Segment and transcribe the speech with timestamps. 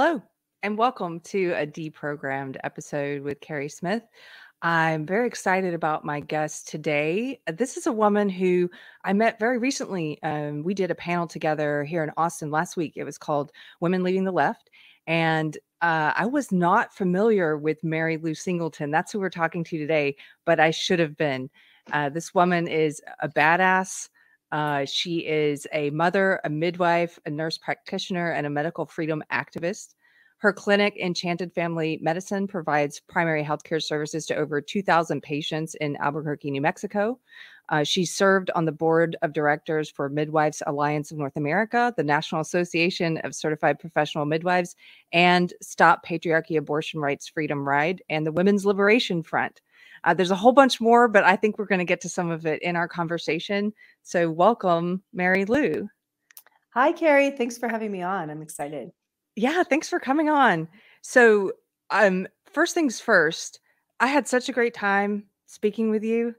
[0.00, 0.22] Hello,
[0.62, 4.04] and welcome to a deprogrammed episode with Keri Smith.
[4.62, 7.40] I'm very excited about my guest today.
[7.52, 8.70] This is a woman who
[9.02, 10.22] I met very recently.
[10.22, 12.92] Um, we did a panel together here in Austin last week.
[12.94, 14.70] It was called Women Leaving the Left.
[15.08, 18.92] And uh, I was not familiar with Mary Lou Singleton.
[18.92, 20.14] That's who we're talking to today,
[20.46, 21.50] but I should have been.
[21.92, 24.10] Uh, this woman is a badass.
[24.50, 29.94] Uh, she is a mother, a midwife, a nurse practitioner, and a medical freedom activist.
[30.38, 36.52] Her clinic, Enchanted Family Medicine, provides primary healthcare services to over 2,000 patients in Albuquerque,
[36.52, 37.18] New Mexico.
[37.70, 42.04] Uh, she served on the board of directors for Midwives Alliance of North America, the
[42.04, 44.76] National Association of Certified Professional Midwives,
[45.12, 49.60] and Stop Patriarchy Abortion Rights Freedom Ride, and the Women's Liberation Front.
[50.04, 52.30] Uh, there's a whole bunch more, but I think we're going to get to some
[52.30, 53.72] of it in our conversation.
[54.02, 55.88] So, welcome, Mary Lou.
[56.74, 57.30] Hi, Keri.
[57.30, 58.30] Thanks for having me on.
[58.30, 58.90] I'm excited.
[59.36, 60.68] Yeah, thanks for coming on.
[61.02, 61.52] So,
[61.90, 63.60] um, first things first,
[64.00, 66.34] I had such a great time speaking with you,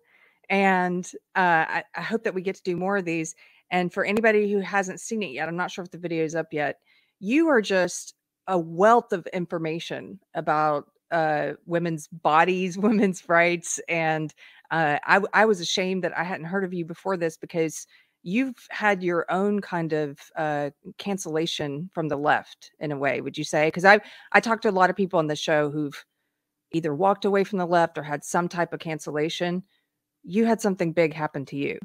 [0.50, 3.36] and uh, I, I hope that we get to do more of these.
[3.72, 6.36] And for anybody who hasn't seen it yet, I'm not sure if the video is
[6.36, 6.80] up yet.
[7.20, 8.16] You are just
[8.48, 14.34] a wealth of information about uh, women's bodies, women's rights, and
[14.72, 17.88] uh, I, I was ashamed that I hadn't heard of you before this because
[18.24, 23.22] you've had your own kind of uh, cancellation from the left in a way.
[23.22, 23.68] Would you say?
[23.68, 24.00] Because I
[24.32, 26.06] I talked to a lot of people on the show who've
[26.72, 29.64] either walked away from the left or had some type of cancellation.
[30.24, 31.80] You had something big happen to you.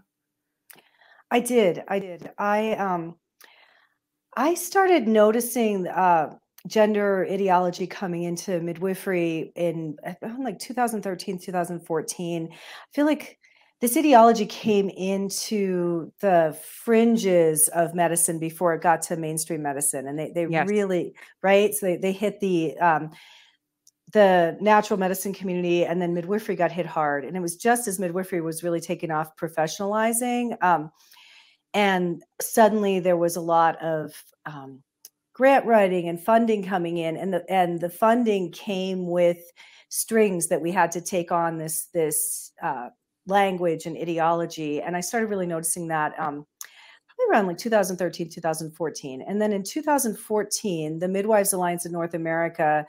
[1.31, 1.83] I did.
[1.89, 2.31] I did.
[2.39, 3.17] I um
[4.37, 6.37] I started noticing uh
[6.67, 9.97] gender ideology coming into midwifery in
[10.39, 12.57] like 2013 2014 i
[12.93, 13.39] feel like
[13.81, 20.19] this ideology came into the fringes of medicine before it got to mainstream medicine and
[20.19, 20.67] they, they yes.
[20.69, 23.11] really right so they, they hit the um,
[24.15, 27.99] the natural medicine community and then midwifery got hit hard and it was just as
[27.99, 30.91] midwifery was really taking off professionalizing um,
[31.75, 34.15] and suddenly there was a lot of
[34.47, 34.83] um,
[35.35, 39.39] grant writing and funding coming in and the and the funding came with
[39.91, 42.89] strings that we had to take on this this uh,
[43.27, 44.81] language and ideology.
[44.81, 46.47] And i started really noticing that um,
[47.09, 52.85] probably around like 2013 2014 and then in 2014 the midwives alliance of north america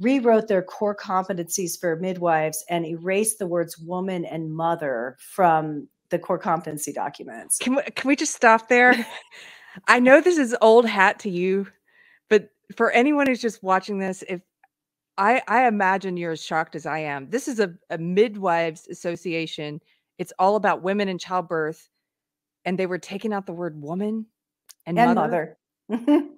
[0.00, 6.18] rewrote their core competencies for midwives and erased the words woman and mother from the
[6.18, 7.58] core competency documents.
[7.58, 9.06] Can we, can we just stop there
[9.86, 11.66] I know this is old hat to you,
[12.28, 14.40] but for anyone who's just watching this, if
[15.18, 17.28] I I imagine you're as shocked as I am.
[17.28, 19.80] This is a, a midwives association.
[20.18, 21.88] It's all about women and childbirth,
[22.64, 24.26] and they were taking out the word woman
[24.86, 25.58] and, and mother.
[25.88, 26.28] mother.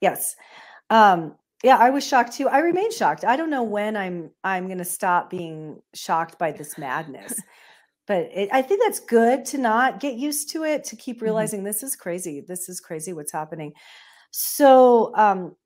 [0.00, 0.36] yes.
[0.90, 2.48] Um, yeah, I was shocked too.
[2.48, 3.24] I remain shocked.
[3.24, 7.40] I don't know when I'm I'm going to stop being shocked by this madness.
[8.06, 11.26] But it, I think that's good to not get used to it, to keep mm-hmm.
[11.26, 11.66] realizing mm-hmm.
[11.66, 12.40] this is crazy.
[12.46, 13.72] This is crazy what's happening.
[14.30, 15.56] So, um,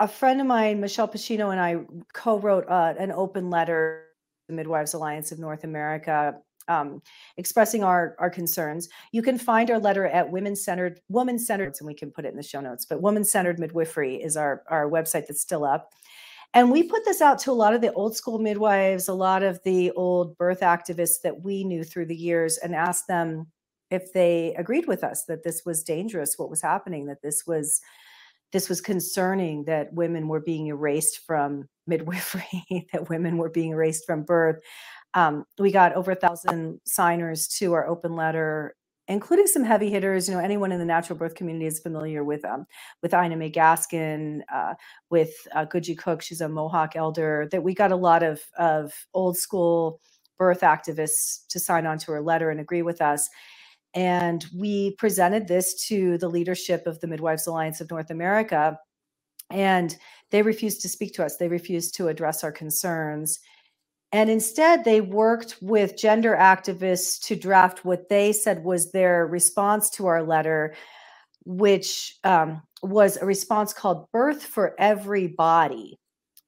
[0.00, 1.76] a friend of mine, Michelle Pacino, and I
[2.14, 4.06] co-wrote uh, an open letter
[4.42, 6.36] to the Midwives Alliance of North America,
[6.68, 7.02] um,
[7.36, 8.88] expressing our our concerns.
[9.12, 12.28] You can find our letter at Women Centered Woman Centered, and we can put it
[12.28, 12.86] in the show notes.
[12.86, 15.92] But Woman Centered Midwifery is our our website that's still up.
[16.52, 19.42] And we put this out to a lot of the old school midwives, a lot
[19.42, 23.46] of the old birth activists that we knew through the years, and asked them
[23.90, 27.80] if they agreed with us that this was dangerous, what was happening, that this was
[28.52, 34.04] this was concerning that women were being erased from midwifery, that women were being erased
[34.04, 34.56] from birth.
[35.14, 38.74] Um, we got over a thousand signers to our open letter
[39.10, 40.28] including some heavy hitters.
[40.28, 42.66] You know, anyone in the natural birth community is familiar with um,
[43.02, 44.74] with Ina May Gaskin, uh,
[45.10, 46.22] with uh, Katsi Cook.
[46.22, 47.48] She's a Mohawk elder.
[47.50, 50.00] That we got a lot of of old school
[50.38, 53.28] birth activists to sign on to her letter and agree with us.
[53.92, 58.78] And we presented this to the leadership of the Midwives Alliance of North America,
[59.50, 59.96] and
[60.30, 61.36] they refused to speak to us.
[61.36, 63.40] They refused to address our concerns.
[64.12, 69.88] And instead, they worked with gender activists to draft what they said was their response
[69.90, 70.74] to our letter,
[71.44, 75.98] which um, was a response called Birth for Every Body.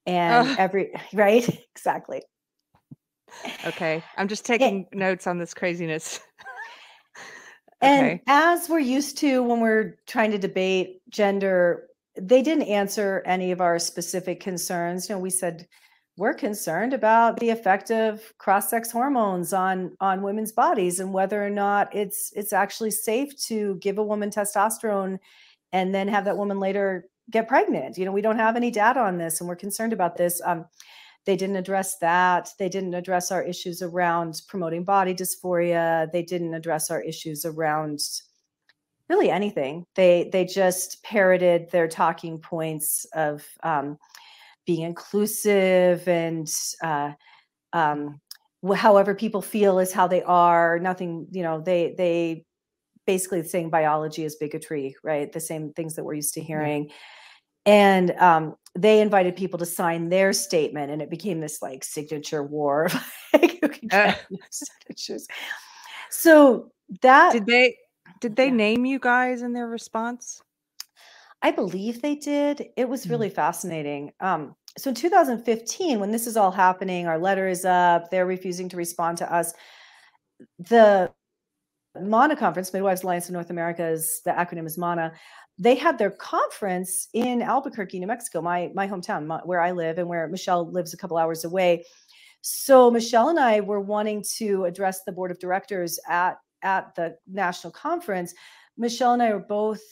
[0.07, 0.55] And uh.
[0.59, 1.49] every, right?
[1.75, 2.23] exactly.
[3.65, 4.03] Okay.
[4.17, 6.21] I'm just taking it, notes on this craziness.
[7.83, 8.11] okay.
[8.11, 11.87] And as we're used to when we're trying to debate gender,
[12.17, 15.09] they didn't answer any of our specific concerns.
[15.09, 15.67] You know, we said,
[16.19, 21.51] we're concerned about the effect of cross-sex hormones on on women's bodies and whether or
[21.51, 25.19] not it's it's actually safe to give a woman testosterone
[25.73, 27.97] and then have that woman later get pregnant.
[27.97, 30.41] You know, we don't have any data on this, and we're concerned about this.
[30.45, 30.67] Um,
[31.25, 32.51] they didn't address that.
[32.59, 36.11] They didn't address our issues around promoting body dysphoria.
[36.13, 38.01] They didn't address our issues around
[39.09, 39.87] really anything.
[39.95, 43.99] They they just parroted their talking points of um,
[44.67, 46.49] being inclusive and
[46.83, 47.13] uh,
[47.73, 48.21] um,
[48.75, 50.79] however people feel is how they are.
[50.79, 51.61] Nothing, you know.
[51.61, 52.45] They they
[53.07, 55.33] basically saying biology is bigotry, right?
[55.33, 56.91] The same things that we're used to hearing.
[57.65, 62.43] And um, they invited people to sign their statement, and it became this like signature
[62.43, 62.89] war.
[63.33, 64.15] like, uh,
[64.51, 65.27] signatures.
[66.11, 66.73] So
[67.03, 67.77] that did they
[68.21, 68.53] did they yeah.
[68.55, 70.43] name you guys in their response?
[71.43, 72.69] I believe they did.
[72.77, 73.35] It was really mm.
[73.35, 74.13] fascinating.
[74.21, 78.69] Um, so in 2015, when this is all happening, our letter is up, they're refusing
[78.71, 79.53] to respond to us.
[80.59, 81.13] The
[82.01, 85.13] MANA conference, Midwives Alliance of North America, is the acronym is MANA.
[85.59, 89.99] They had their conference in Albuquerque, New Mexico, my my hometown, my, where I live,
[89.99, 91.85] and where Michelle lives a couple hours away.
[92.41, 97.17] So Michelle and I were wanting to address the board of directors at at the
[97.31, 98.33] national conference.
[98.79, 99.83] Michelle and I are both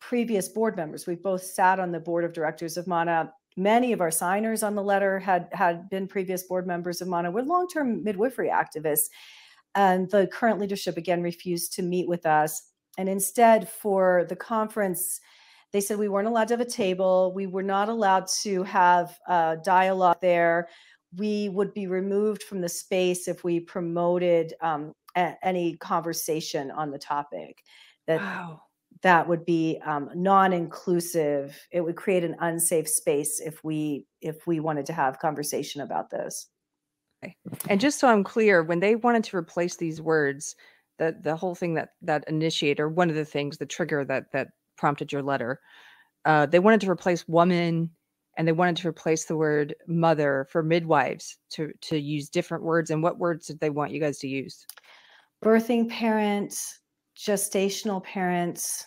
[0.00, 1.06] previous board members.
[1.06, 3.32] We've both sat on the board of directors of MANA.
[3.56, 7.30] Many of our signers on the letter had had been previous board members of MANA.
[7.30, 9.08] We're long-term midwifery activists.
[9.74, 12.70] And the current leadership again refused to meet with us.
[12.98, 15.20] And instead, for the conference,
[15.72, 17.32] they said we weren't allowed to have a table.
[17.34, 20.68] We were not allowed to have a dialogue there.
[21.16, 26.90] We would be removed from the space if we promoted um, a- any conversation on
[26.90, 27.62] the topic.
[28.06, 28.62] That wow.
[29.02, 31.58] That would be um, non-inclusive.
[31.70, 36.10] It would create an unsafe space if we if we wanted to have conversation about
[36.10, 36.48] this.
[37.68, 40.54] And just so I'm clear, when they wanted to replace these words,
[40.98, 44.32] that the whole thing that that initiate or one of the things, the trigger that
[44.32, 45.60] that prompted your letter,
[46.24, 47.90] uh, they wanted to replace woman
[48.36, 52.90] and they wanted to replace the word mother for midwives to to use different words.
[52.90, 54.66] And what words did they want you guys to use?
[55.44, 56.54] Birthing parent,
[57.16, 58.86] gestational parents,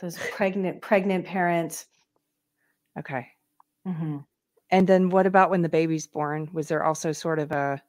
[0.00, 1.86] those pregnant pregnant parents.
[2.98, 3.26] Okay.
[3.86, 4.18] Mm-hmm.
[4.70, 6.48] And then what about when the baby's born?
[6.52, 7.82] Was there also sort of a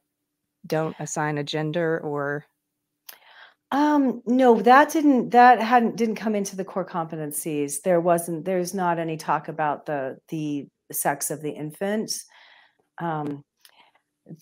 [0.66, 2.46] don't assign a gender or
[3.72, 8.74] um no that didn't that hadn't didn't come into the core competencies there wasn't there's
[8.74, 12.14] not any talk about the the sex of the infant
[13.00, 13.44] um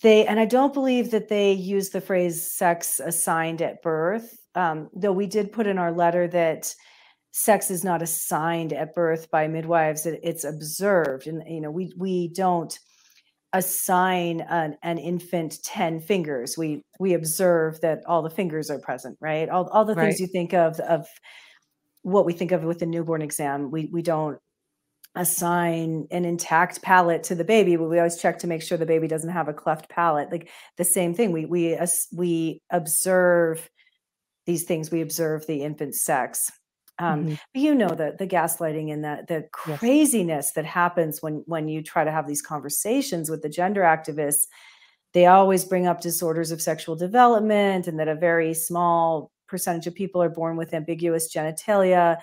[0.02, 4.88] they and i don't believe that they use the phrase sex assigned at birth um
[4.94, 6.72] though we did put in our letter that
[7.32, 11.92] sex is not assigned at birth by midwives it, it's observed and you know we
[11.96, 12.78] we don't
[13.54, 19.16] assign an, an infant 10 fingers we we observe that all the fingers are present
[19.20, 20.20] right all, all the things right.
[20.20, 21.06] you think of of
[22.02, 24.38] what we think of with the newborn exam we we don't
[25.14, 28.86] assign an intact palate to the baby but we always check to make sure the
[28.86, 31.78] baby doesn't have a cleft palate like the same thing we we
[32.12, 33.68] we observe
[34.46, 36.50] these things we observe the infant sex
[36.98, 37.34] um, mm-hmm.
[37.54, 40.52] you know the the gaslighting and the the craziness yes.
[40.52, 44.46] that happens when when you try to have these conversations with the gender activists.
[45.14, 49.94] They always bring up disorders of sexual development and that a very small percentage of
[49.94, 52.18] people are born with ambiguous genitalia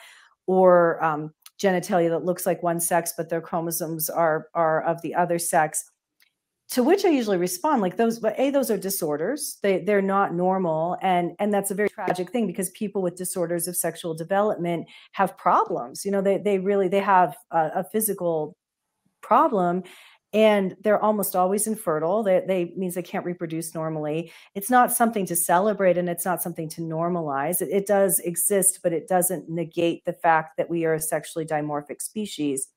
[0.48, 5.14] or um, genitalia that looks like one sex but their chromosomes are are of the
[5.16, 5.92] other sex.
[6.74, 9.58] To which i usually respond like those but a those are disorders.
[9.64, 10.98] They they're not normal.
[11.02, 15.38] And and that's a very tragic thing because people with disorders of sexual development have
[15.38, 16.06] problems.
[16.06, 18.56] You know they they really they have a, a physical
[19.22, 19.84] problem
[20.32, 22.22] and they're almost always infertile.
[22.22, 24.32] They, they means they can't reproduce normally.
[24.54, 27.62] It's not something to celebrate and it's not something to normalize.
[27.62, 31.46] It, it does exist but it doesn't negate the fact that we are a sexually
[31.46, 32.68] dimorphic species.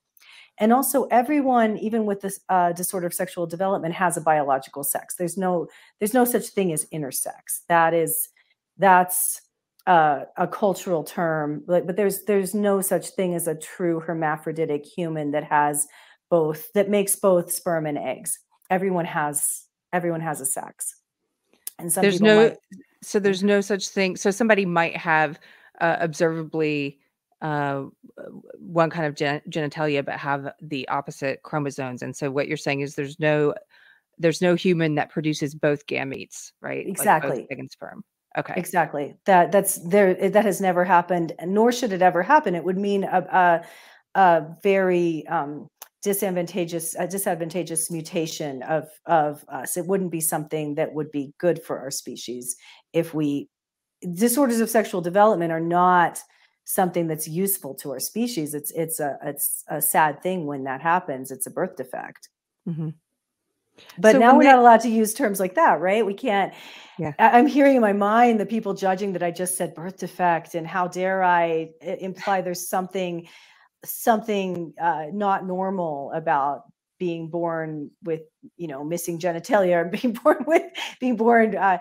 [0.58, 5.16] And also everyone even with this uh, disorder of sexual development has a biological sex.
[5.16, 5.68] There's no
[5.98, 7.64] there's no such thing as intersex.
[7.68, 8.30] That is
[8.78, 9.42] that's
[9.86, 14.86] uh, a cultural term but, but there's there's no such thing as a true hermaphroditic
[14.86, 15.88] human that has
[16.32, 18.38] both that makes both sperm and eggs.
[18.70, 20.96] Everyone has everyone has a sex.
[21.78, 22.58] And some there's no might,
[23.02, 25.38] so there's no such thing so somebody might have
[25.82, 27.00] uh, observably
[27.42, 27.82] uh,
[28.58, 32.00] one kind of gen- genitalia but have the opposite chromosomes.
[32.00, 33.54] And so what you're saying is there's no
[34.16, 36.86] there's no human that produces both gametes right?
[36.86, 37.40] Exactly.
[37.40, 38.02] like egg and sperm.
[38.38, 38.54] Okay.
[38.56, 39.16] Exactly.
[39.26, 42.54] That that's there that has never happened nor should it ever happen.
[42.54, 43.18] It would mean a,
[44.14, 45.68] a, a very um,
[46.02, 51.62] disadvantageous a disadvantageous mutation of of us it wouldn't be something that would be good
[51.62, 52.56] for our species
[52.92, 53.48] if we
[54.14, 56.20] disorders of sexual development are not
[56.64, 58.54] something that's useful to our species.
[58.54, 61.30] It's it's a it's a sad thing when that happens.
[61.30, 62.28] It's a birth defect.
[62.68, 62.90] Mm-hmm.
[63.98, 66.04] But so now we're they, not allowed to use terms like that, right?
[66.04, 66.52] We can't.
[66.98, 67.12] Yeah.
[67.18, 70.54] I, am hearing in my mind the people judging that I just said birth defect,
[70.54, 73.26] and how dare I imply there's something
[73.84, 76.64] something uh, not normal about
[76.98, 78.22] being born with
[78.56, 80.62] you know missing genitalia or being born with
[81.00, 81.78] being born uh,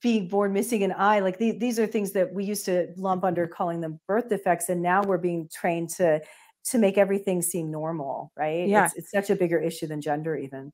[0.00, 1.20] being born missing an eye.
[1.20, 4.68] Like these, these are things that we used to lump under calling them birth defects
[4.68, 6.20] and now we're being trained to
[6.64, 8.68] to make everything seem normal right?
[8.68, 8.86] Yeah.
[8.86, 10.72] It's, it's such a bigger issue than gender even.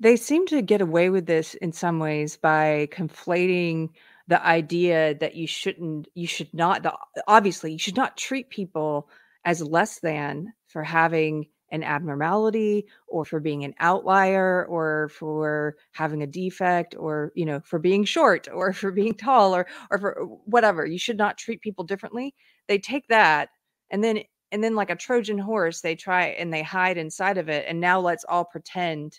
[0.00, 3.90] They seem to get away with this in some ways by conflating
[4.28, 6.92] the idea that you shouldn't you should not the,
[7.26, 9.08] obviously you should not treat people
[9.48, 16.22] as less than for having an abnormality or for being an outlier or for having
[16.22, 20.26] a defect or you know for being short or for being tall or or for
[20.44, 20.84] whatever.
[20.84, 22.34] You should not treat people differently.
[22.68, 23.48] They take that
[23.90, 24.20] and then
[24.52, 27.80] and then like a trojan horse they try and they hide inside of it and
[27.80, 29.18] now let's all pretend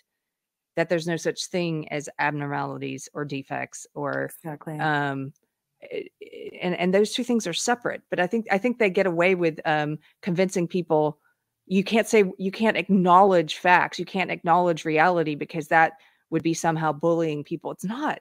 [0.76, 4.78] that there's no such thing as abnormalities or defects or exactly.
[4.78, 5.32] um
[6.62, 9.34] and and those two things are separate but i think i think they get away
[9.34, 11.18] with um convincing people
[11.66, 15.92] you can't say you can't acknowledge facts you can't acknowledge reality because that
[16.30, 17.70] would be somehow bullying people.
[17.72, 18.20] It's not.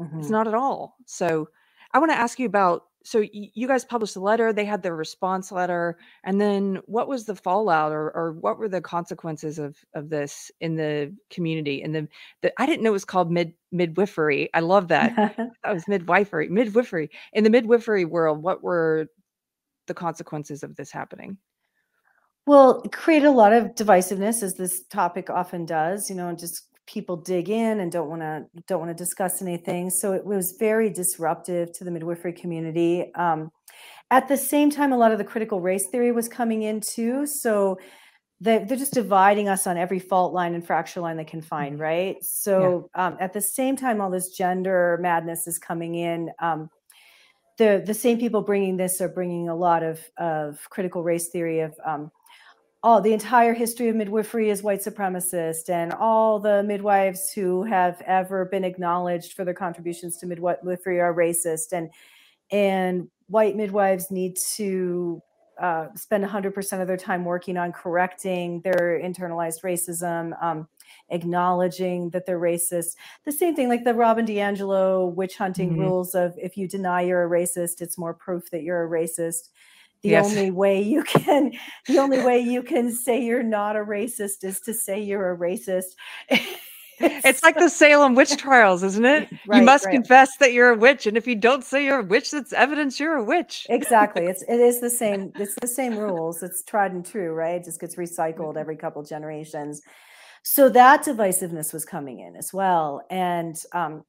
[0.00, 0.20] Mm-hmm.
[0.20, 0.96] it's not at all.
[1.06, 1.48] So
[1.92, 4.94] i want to ask you about so you guys published a letter they had their
[4.94, 9.78] response letter and then what was the fallout or, or what were the consequences of
[9.94, 11.82] of this in the community?
[11.82, 12.08] And the,
[12.42, 15.16] the i didn't know it was called mid midwifery i love that.
[15.64, 17.08] That was midwifery midwifery.
[17.32, 19.06] In the midwifery world what were
[19.86, 21.38] the consequences of this happening?
[22.46, 26.67] Well, create a lot of divisiveness as this topic often does, you know, and just
[26.88, 29.90] people dig in and don't want to don't want to discuss anything.
[29.90, 33.12] So it was very disruptive to the midwifery community.
[33.14, 33.50] Um,
[34.10, 37.26] at the same time, a lot of the critical race theory was coming in too.
[37.26, 37.78] So
[38.40, 41.74] they, they're just dividing us on every fault line and fracture line they can find,
[41.74, 41.82] mm-hmm.
[41.82, 42.16] right?
[42.22, 43.06] So yeah.
[43.06, 46.30] um, at the same time, all this gender madness is coming in.
[46.40, 46.70] Um,
[47.58, 51.60] the the same people bringing this are bringing a lot of of critical race theory
[51.60, 52.10] of um,
[52.82, 58.00] all the entire history of midwifery is white supremacist and all the midwives who have
[58.06, 61.90] ever been acknowledged for their contributions to midwifery are racist and
[62.50, 65.20] and white midwives need to
[65.60, 70.68] uh, spend 100% of their time working on correcting their internalized racism um,
[71.10, 72.94] acknowledging that they're racist
[73.24, 75.80] the same thing like the robin diangelo witch hunting mm-hmm.
[75.80, 79.48] rules of if you deny you're a racist it's more proof that you're a racist
[80.02, 80.26] the yes.
[80.26, 81.52] only way you can
[81.86, 85.36] the only way you can say you're not a racist is to say you're a
[85.36, 85.94] racist
[87.00, 89.28] it's like the Salem witch trials, isn't it?
[89.46, 89.92] Right, you must right.
[89.92, 92.98] confess that you're a witch, and if you don't say you're a witch, that's evidence
[92.98, 93.66] you're a witch.
[93.70, 94.26] exactly.
[94.26, 95.32] It's it is the same.
[95.36, 96.42] It's the same rules.
[96.42, 97.60] It's tried and true, right?
[97.60, 99.80] It just gets recycled every couple generations.
[100.42, 104.04] So that divisiveness was coming in as well, and um,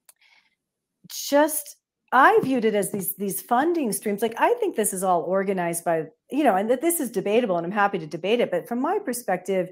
[1.10, 1.76] just
[2.12, 4.22] I viewed it as these these funding streams.
[4.22, 7.58] Like I think this is all organized by you know, and that this is debatable,
[7.58, 8.52] and I'm happy to debate it.
[8.52, 9.70] But from my perspective,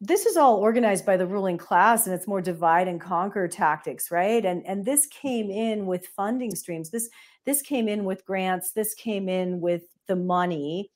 [0.00, 4.10] this is all organized by the ruling class, and it's more divide and conquer tactics,
[4.10, 4.44] right?
[4.44, 6.90] And and this came in with funding streams.
[6.90, 7.08] This
[7.44, 8.72] this came in with grants.
[8.72, 10.90] This came in with the money,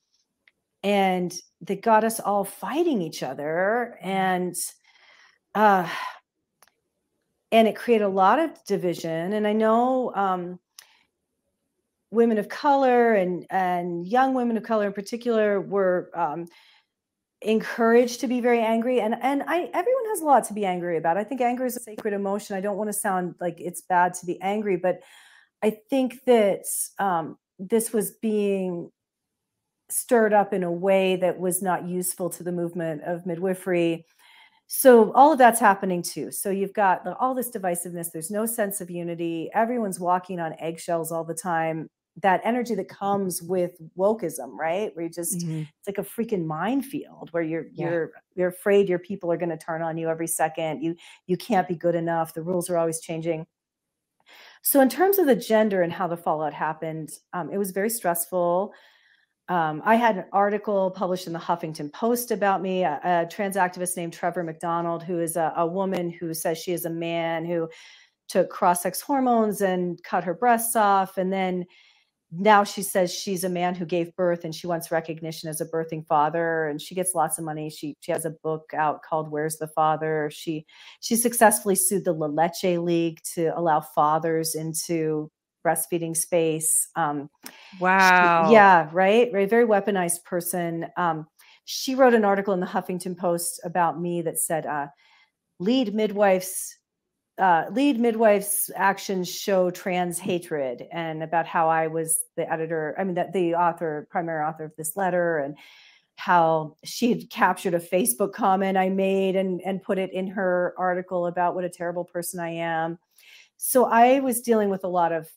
[0.83, 3.99] and that got us all fighting each other.
[4.03, 4.57] And
[5.55, 5.89] uh,
[7.53, 9.33] and it created a lot of division.
[9.33, 10.59] And I know um,
[12.11, 16.47] women of color and and young women of color in particular were um,
[17.43, 19.01] encouraged to be very angry.
[19.01, 21.17] And and I everyone has a lot to be angry about.
[21.17, 22.57] I think anger is a sacred emotion.
[22.57, 25.01] I don't want to sound like it's bad to be angry, but
[25.63, 26.65] I think that
[26.99, 28.91] um, this was being
[29.91, 34.07] stirred up in a way that was not useful to the movement of midwifery
[34.73, 36.31] so all of that's happening too.
[36.31, 41.11] So you've got all this divisiveness there's no sense of unity everyone's walking on eggshells
[41.11, 41.91] all the time.
[42.23, 44.95] That energy that comes with wokeism right?
[44.95, 45.63] Where you just mm-hmm.
[45.63, 47.91] it's like a freaking minefield where you're yeah.
[47.91, 50.83] you're you're afraid your people are going to turn on you every second.
[50.83, 50.95] You
[51.27, 52.33] you can't be good enough.
[52.33, 53.49] The rules are always changing.
[54.63, 57.91] So in terms of the gender and how the fallout happened um, it was very
[57.91, 58.73] stressful
[59.51, 63.57] um, I had an article published in the Huffington Post about me, a, a trans
[63.57, 67.45] activist named Trevor MacDonald, who is a, a, woman who says she is a man
[67.45, 67.69] who
[68.29, 71.19] took cross sex hormones and cut her breasts off.
[71.19, 71.67] And then
[72.31, 75.67] now she says she's a man who gave birth and she wants recognition as a
[75.67, 79.33] birthing father and she gets lots of money she she has a book out called
[79.33, 80.65] where's the father she
[81.01, 85.29] she successfully sued the la leche league to allow fathers into
[85.65, 86.89] breastfeeding space.
[86.97, 87.31] Um,
[87.81, 88.47] wow.
[88.47, 89.49] She, yeah, right, right.
[89.49, 90.87] Very weaponized person.
[90.97, 91.27] Um,
[91.65, 94.89] she wrote an article in the Huffington Post about me that said, uh,
[95.59, 96.77] "Lead midwives."
[97.39, 103.05] Uh, lead midwives actions show trans hatred and about how i was the editor i
[103.05, 105.57] mean that the author primary author of this letter and
[106.21, 110.75] how she had captured a Facebook comment I made and, and put it in her
[110.77, 112.99] article about what a terrible person I am.
[113.57, 115.31] So I was dealing with a lot of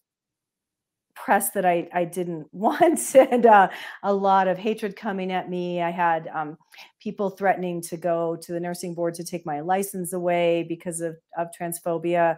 [1.16, 3.70] press that I, I didn't want and uh,
[4.04, 5.82] a lot of hatred coming at me.
[5.82, 6.58] I had um,
[7.00, 11.16] people threatening to go to the nursing board to take my license away because of,
[11.38, 12.38] of transphobia.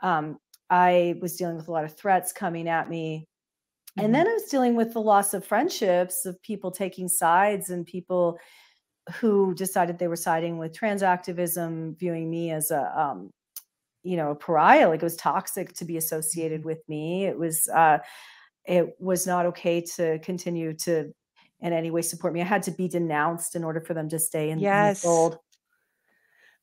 [0.00, 0.38] Um,
[0.70, 3.28] I was dealing with a lot of threats coming at me.
[3.96, 4.12] And mm-hmm.
[4.12, 8.38] then I was dealing with the loss of friendships, of people taking sides and people
[9.20, 13.30] who decided they were siding with trans activism, viewing me as a, um,
[14.04, 14.88] you know, a pariah.
[14.88, 16.68] Like it was toxic to be associated mm-hmm.
[16.68, 17.26] with me.
[17.26, 17.98] It was, uh,
[18.64, 21.12] it was not okay to continue to
[21.60, 22.40] in any way support me.
[22.40, 25.00] I had to be denounced in order for them to stay in, yes.
[25.00, 25.38] the fold.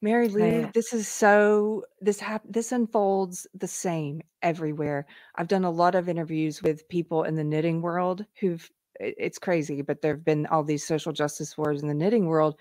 [0.03, 5.05] Mary Lou, this is so this hap this unfolds the same everywhere.
[5.35, 8.67] I've done a lot of interviews with people in the knitting world who've
[8.99, 12.55] it's crazy, but there've been all these social justice wars in the knitting world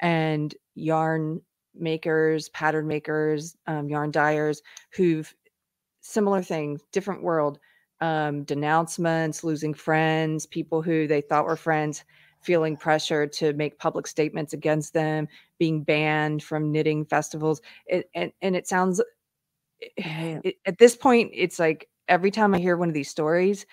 [0.00, 1.40] and yarn
[1.78, 5.32] makers, pattern makers, um, yarn dyers who've
[6.00, 7.58] similar things, different world,
[8.00, 12.04] um, denouncements, losing friends, people who they thought were friends
[12.40, 15.26] feeling pressure to make public statements against them,
[15.58, 17.60] being banned from knitting festivals.
[17.86, 19.02] It, and, and it sounds,
[19.80, 23.66] it, at this point, it's like every time I hear one of these stories,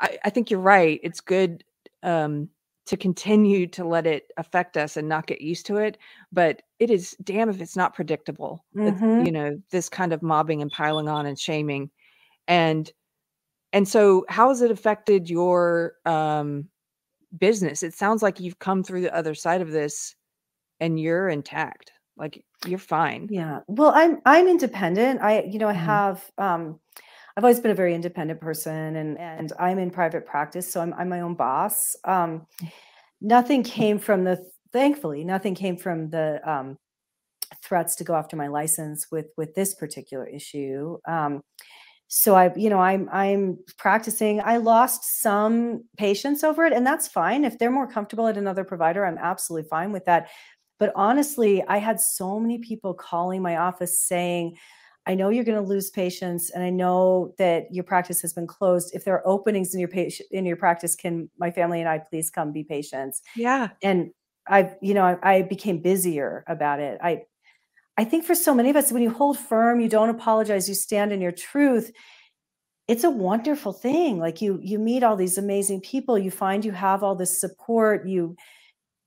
[0.00, 0.98] I, I think you're right.
[1.02, 1.62] It's good
[2.02, 2.48] um,
[2.86, 5.98] to continue to let it affect us and not get used to it.
[6.32, 8.64] But it is damn if it's not predictable.
[8.76, 9.26] Mm-hmm.
[9.26, 11.90] You know, this kind of mobbing and piling on and shaming.
[12.48, 12.90] And
[13.72, 16.68] and so how has it affected your um
[17.38, 17.82] business.
[17.82, 20.14] It sounds like you've come through the other side of this
[20.80, 21.92] and you're intact.
[22.16, 23.28] Like you're fine.
[23.30, 23.60] Yeah.
[23.66, 25.20] Well, I'm I'm independent.
[25.20, 25.84] I you know, I mm-hmm.
[25.84, 26.80] have um
[27.36, 30.94] I've always been a very independent person and and I'm in private practice, so I'm
[30.94, 31.94] I'm my own boss.
[32.04, 32.46] Um
[33.20, 36.78] nothing came from the thankfully, nothing came from the um
[37.62, 40.98] threats to go after my license with with this particular issue.
[41.06, 41.42] Um
[42.08, 47.08] so i you know i'm i'm practicing i lost some patients over it and that's
[47.08, 50.28] fine if they're more comfortable at another provider i'm absolutely fine with that
[50.78, 54.56] but honestly i had so many people calling my office saying
[55.06, 58.46] i know you're going to lose patients and i know that your practice has been
[58.46, 61.88] closed if there are openings in your patient in your practice can my family and
[61.88, 64.10] i please come be patients yeah and
[64.48, 67.22] i you know I, I became busier about it i
[67.98, 70.74] I think for so many of us, when you hold firm, you don't apologize, you
[70.74, 71.92] stand in your truth.
[72.88, 74.18] It's a wonderful thing.
[74.18, 76.18] Like you, you meet all these amazing people.
[76.18, 78.06] You find you have all this support.
[78.06, 78.36] You,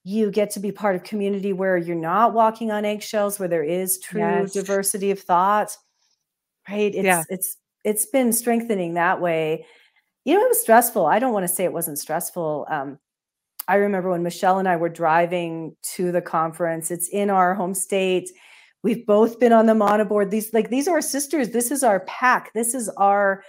[0.03, 3.63] you get to be part of community where you're not walking on eggshells, where there
[3.63, 4.53] is true yes.
[4.53, 5.77] diversity of thought.
[6.69, 6.93] Right?
[6.93, 7.23] It's yeah.
[7.29, 9.65] it's it's been strengthening that way.
[10.25, 11.05] You know, it was stressful.
[11.05, 12.67] I don't want to say it wasn't stressful.
[12.69, 12.99] Um,
[13.67, 16.91] I remember when Michelle and I were driving to the conference.
[16.91, 18.29] It's in our home state
[18.81, 20.31] We've both been on the MANA board.
[20.31, 21.49] These like these are our sisters.
[21.49, 22.53] This is our pack.
[22.53, 23.43] This is our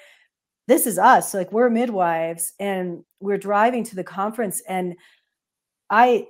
[0.67, 1.35] this is us.
[1.35, 4.95] Like we're midwives and we're driving to the conference and
[5.89, 6.27] I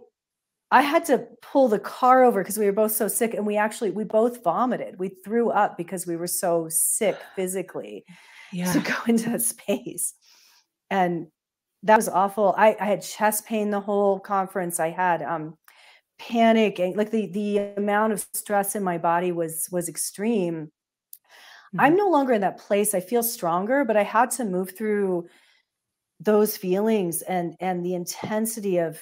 [0.71, 3.57] I had to pull the car over because we were both so sick and we
[3.57, 4.99] actually we both vomited.
[4.99, 8.05] We threw up because we were so sick physically
[8.53, 8.73] yeah.
[8.73, 10.15] to go into that space.
[10.91, 11.29] And
[11.83, 12.55] that was awful.
[12.57, 14.79] I, I had chest pain the whole conference.
[14.79, 15.57] I had um
[16.21, 21.81] panic and like the the amount of stress in my body was was extreme mm-hmm.
[21.81, 25.27] i'm no longer in that place i feel stronger but i had to move through
[26.21, 29.01] those feelings and and the intensity of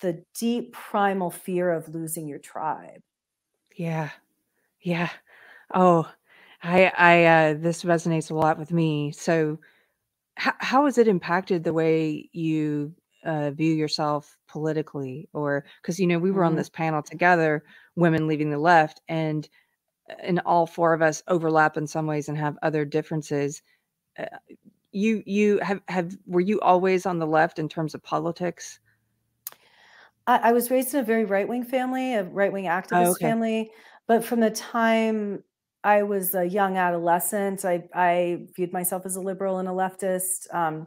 [0.00, 3.02] the deep primal fear of losing your tribe.
[3.76, 4.10] Yeah.
[4.80, 5.10] Yeah.
[5.72, 6.10] Oh
[6.62, 9.12] i i uh this resonates a lot with me.
[9.12, 9.58] So
[10.36, 15.28] how, how has it impacted the way you uh, view yourself politically?
[15.32, 16.58] Or because you know we were on mm-hmm.
[16.58, 17.64] this panel together
[17.96, 19.48] women leaving the left and
[20.08, 23.62] uh, and all four of us overlap in some ways and have other differences.
[24.18, 24.26] Uh,
[24.92, 28.80] you you have have were you always on the left in terms of politics
[30.26, 33.24] I, I was raised in a very right-wing family a right-wing oh, activist oh, okay.
[33.24, 33.70] family
[34.06, 35.42] but from the time
[35.82, 37.64] I was a young adolescent.
[37.64, 40.52] I, I viewed myself as a liberal and a leftist.
[40.54, 40.86] Um,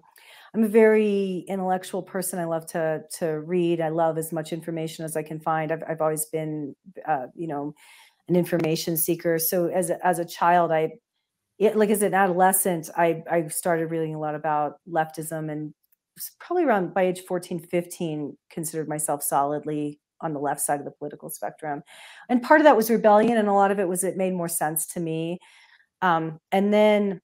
[0.53, 2.37] I'm a very intellectual person.
[2.37, 3.81] I love to to read.
[3.81, 5.71] I love as much information as I can find.
[5.71, 6.75] I've I've always been,
[7.07, 7.73] uh, you know,
[8.27, 9.39] an information seeker.
[9.39, 10.91] So as a, as a child, I
[11.57, 15.73] it, like as an adolescent, I, I started reading a lot about leftism and
[16.39, 20.91] probably around by age 14, 15, considered myself solidly on the left side of the
[20.91, 21.83] political spectrum.
[22.29, 24.47] And part of that was rebellion, and a lot of it was it made more
[24.47, 25.39] sense to me.
[26.01, 27.21] Um, and then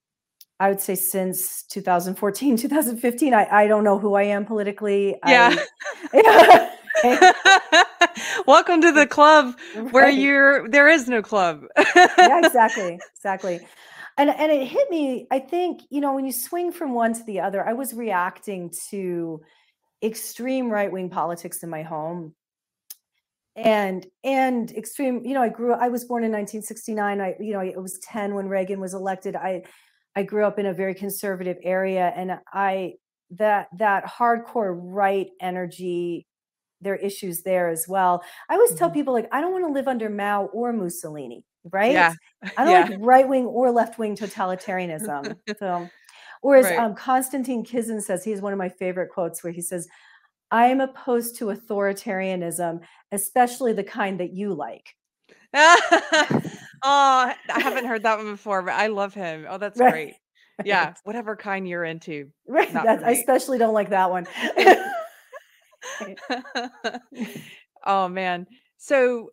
[0.60, 5.16] I would say since 2014, 2015, I, I don't know who I am politically.
[5.26, 5.56] Yeah.
[6.14, 6.70] I,
[8.46, 9.58] Welcome to the club
[9.92, 10.18] where right.
[10.18, 11.64] you're there is no club.
[11.96, 13.00] yeah, exactly.
[13.16, 13.62] Exactly.
[14.20, 17.24] And and it hit me, I think, you know, when you swing from one to
[17.24, 19.40] the other, I was reacting to
[20.04, 22.36] extreme right-wing politics in my home.
[23.56, 27.60] And and extreme you know i grew i was born in 1969 i you know
[27.60, 29.36] i was 10 when reagan was elected.
[29.36, 29.64] I
[30.16, 32.94] i grew up in a very conservative area and i
[33.32, 36.26] that that hardcore right energy
[36.80, 38.24] there are issues there as well.
[38.50, 38.94] I always tell mm-hmm.
[38.96, 42.14] people like i don't want to live under mao or mussolini right yeah.
[42.58, 42.96] i don't yeah.
[42.96, 45.90] like right-wing or left-wing totalitarianism so
[46.42, 46.80] whereas right.
[46.80, 49.88] um, konstantin kisin says he's one of my favorite quotes where he says
[50.52, 54.96] I am opposed to authoritarianism, especially the kind that you like.
[55.54, 56.42] oh,
[56.84, 59.46] I haven't heard that one before, but I love him.
[59.48, 59.92] Oh, that's right.
[59.92, 60.14] great.
[60.66, 62.30] Yeah, whatever kind you're into.
[62.48, 62.76] Right.
[62.76, 64.28] I especially don't like that one.
[67.86, 68.46] oh man.
[68.78, 69.30] So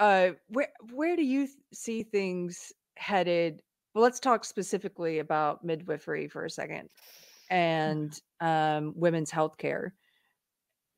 [0.00, 3.62] uh where where do you see things headed?
[3.94, 6.90] Well, let's talk specifically about midwifery for a second
[7.50, 9.94] and um women's health care.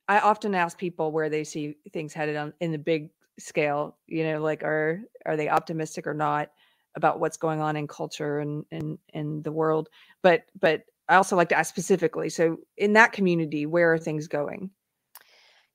[0.09, 4.25] I often ask people where they see things headed on in the big scale, you
[4.25, 6.51] know, like are are they optimistic or not
[6.97, 9.89] about what's going on in culture and and in the world.
[10.23, 12.29] But but I also like to ask specifically.
[12.29, 14.71] So in that community, where are things going?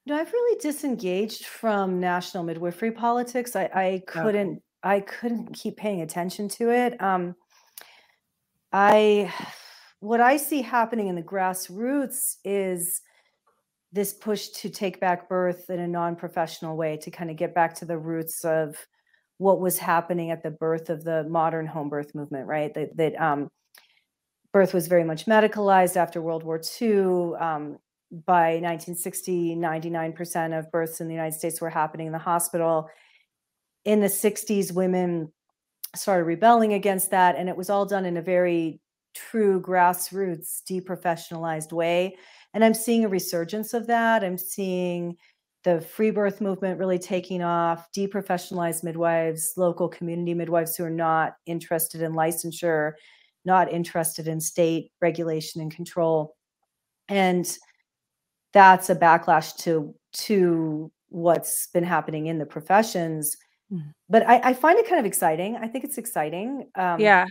[0.08, 3.58] No, I've really disengaged from national midwifery politics.
[3.58, 4.62] I, I couldn't.
[4.82, 7.02] I couldn't keep paying attention to it.
[7.02, 7.36] Um,
[8.72, 9.34] I
[10.00, 13.02] what I see happening in the grassroots is
[13.92, 17.74] this push to take back birth in a non-professional way to kind of get back
[17.76, 18.78] to the roots of
[19.40, 23.20] what was happening at the birth of the modern home birth movement right that, that
[23.22, 23.50] um,
[24.54, 26.96] birth was very much medicalized after world war ii
[27.40, 27.78] um,
[28.12, 32.90] by 1960 99% of births in the united states were happening in the hospital
[33.86, 35.32] in the 60s women
[35.96, 38.80] started rebelling against that and it was all done in a very
[39.14, 42.16] true grassroots deprofessionalized way
[42.58, 44.24] and I'm seeing a resurgence of that.
[44.24, 45.16] I'm seeing
[45.64, 51.36] the free birth movement really taking off, deprofessionalized midwives, local community midwives who are not
[51.46, 52.94] interested in licensure,
[53.46, 56.36] not interested in state regulation and control.
[57.10, 57.48] And
[58.54, 63.38] that's a backlash to to what's been happening in the professions.
[63.72, 63.90] Mm-hmm.
[64.10, 65.58] But I, I, find it kind of exciting.
[65.58, 66.70] I think it's exciting.
[66.76, 67.26] Um, yeah.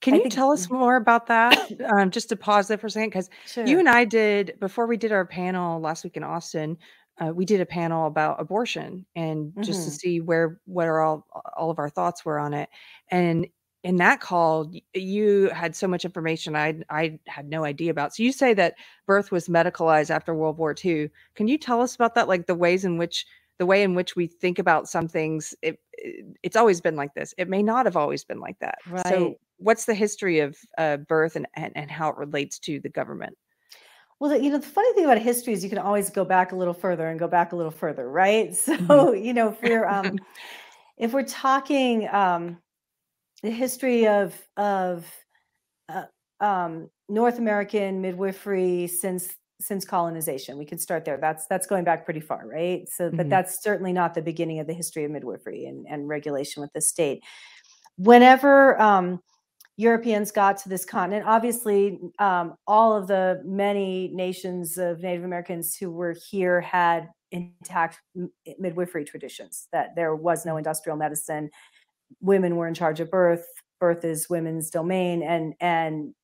[0.00, 1.70] Can I you think tell us more about that?
[1.90, 4.96] Um, just to pause there for a second, because you and I did before we
[4.96, 6.78] did our panel last week in Austin.
[7.20, 11.00] Uh, we did a panel about abortion and just to hmm see where what are
[11.00, 12.68] all all of our thoughts were on it.
[13.10, 13.46] And
[13.82, 18.14] in that call, you had so much information I I had no idea about.
[18.14, 18.74] So you say that
[19.06, 21.10] birth was medicalized after World War II.
[21.34, 22.28] Can you tell us about that?
[22.28, 23.26] Like the ways in which
[23.58, 27.14] the way in which we think about some things, it, it it's always been like
[27.14, 27.34] this.
[27.38, 28.78] It may not have always been like that.
[28.88, 29.06] Right.
[29.06, 32.88] So what's the history of uh, birth and, and and how it relates to the
[32.90, 33.36] government?
[34.18, 36.56] Well, you know, the funny thing about history is you can always go back a
[36.56, 38.54] little further and go back a little further, right?
[38.56, 39.24] So, mm-hmm.
[39.24, 40.18] you know, if we're um,
[40.98, 42.58] if we're talking um,
[43.42, 45.06] the history of of
[45.88, 46.04] uh,
[46.40, 51.18] um, North American midwifery since since colonization, we can start there.
[51.18, 52.88] That's that's going back pretty far, right?
[52.88, 53.16] So, mm-hmm.
[53.16, 56.72] but that's certainly not the beginning of the history of midwifery and, and regulation with
[56.72, 57.22] the state.
[57.96, 59.20] Whenever um,
[59.80, 61.24] Europeans got to this continent.
[61.26, 67.98] Obviously, um, all of the many nations of Native Americans who were here had intact
[68.58, 71.48] midwifery traditions, that there was no industrial medicine.
[72.20, 73.46] Women were in charge of birth.
[73.78, 75.22] Birth is women's domain.
[75.22, 76.14] And, and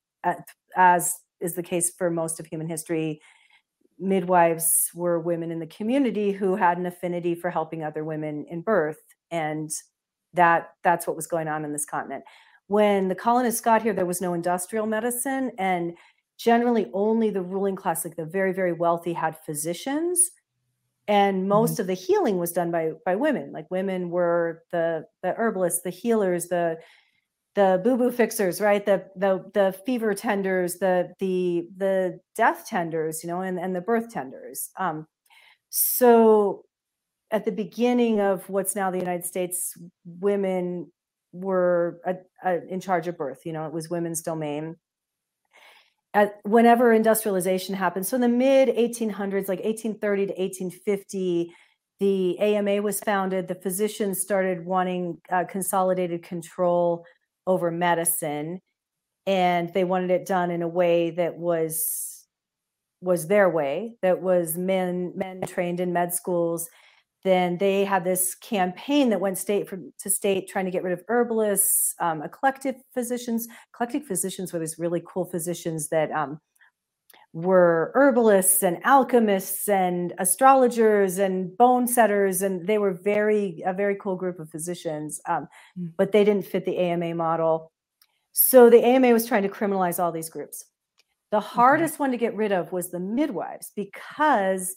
[0.75, 3.21] as is the case for most of human history,
[3.99, 8.61] midwives were women in the community who had an affinity for helping other women in
[8.61, 9.01] birth.
[9.31, 9.71] And
[10.33, 12.23] that that's what was going on in this continent
[12.67, 15.97] when the colonists got here, there was no industrial medicine, and
[16.37, 20.31] generally only the ruling class, like the very, very wealthy, had physicians.
[21.07, 21.49] And mm-hmm.
[21.49, 21.81] most mm-hmm.
[21.81, 23.51] of the healing was done by by women.
[23.51, 26.77] Like women were the the herbalists, the healers, the
[27.55, 28.85] the boo-boo fixers, right?
[28.85, 33.81] The the the fever tenders, the the the death tenders, you know, and, and the
[33.81, 34.69] birth tenders.
[34.77, 35.07] Um,
[35.69, 36.65] so
[37.31, 40.91] at the beginning of what's now the United States, women
[41.33, 43.41] were a, a, in charge of birth.
[43.45, 44.75] You know, it was women's domain.
[46.17, 51.53] At, whenever industrialization happened, so in the mid 1800s, like 1830 to 1850,
[51.99, 53.47] the AMA was founded.
[53.47, 57.05] The physicians started wanting uh, consolidated control
[57.45, 58.61] over medicine,
[59.27, 62.25] and they wanted it done in a way that was
[62.99, 63.97] was their way.
[64.01, 66.67] That was men men trained in med schools
[67.23, 70.93] then they had this campaign that went state from, to state trying to get rid
[70.93, 73.47] of herbalists, um, eclectic physicians.
[73.73, 76.39] Eclectic physicians were these really cool physicians that um,
[77.33, 83.95] were herbalists and alchemists and astrologers and bone setters, and they were very a very
[83.95, 85.19] cool group of physicians.
[85.27, 85.47] Um,
[85.79, 85.91] mm.
[85.97, 87.71] But they didn't fit the AMA model,
[88.31, 90.65] so the AMA was trying to criminalize all these groups.
[91.31, 91.99] The hardest okay.
[91.99, 94.75] one to get rid of was the midwives because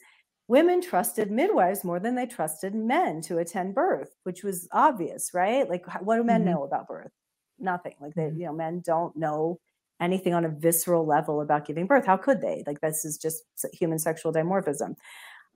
[0.50, 5.70] women trusted midwives more than they trusted men to attend birth, which was obvious, right?
[5.70, 6.50] Like, what do men mm-hmm.
[6.50, 7.12] know about birth?
[7.60, 7.94] Nothing.
[8.00, 8.40] Like, they, mm-hmm.
[8.40, 9.60] you know, men don't know
[10.00, 12.04] anything on a visceral level about giving birth.
[12.04, 12.64] How could they?
[12.66, 14.96] Like, this is just human sexual dimorphism.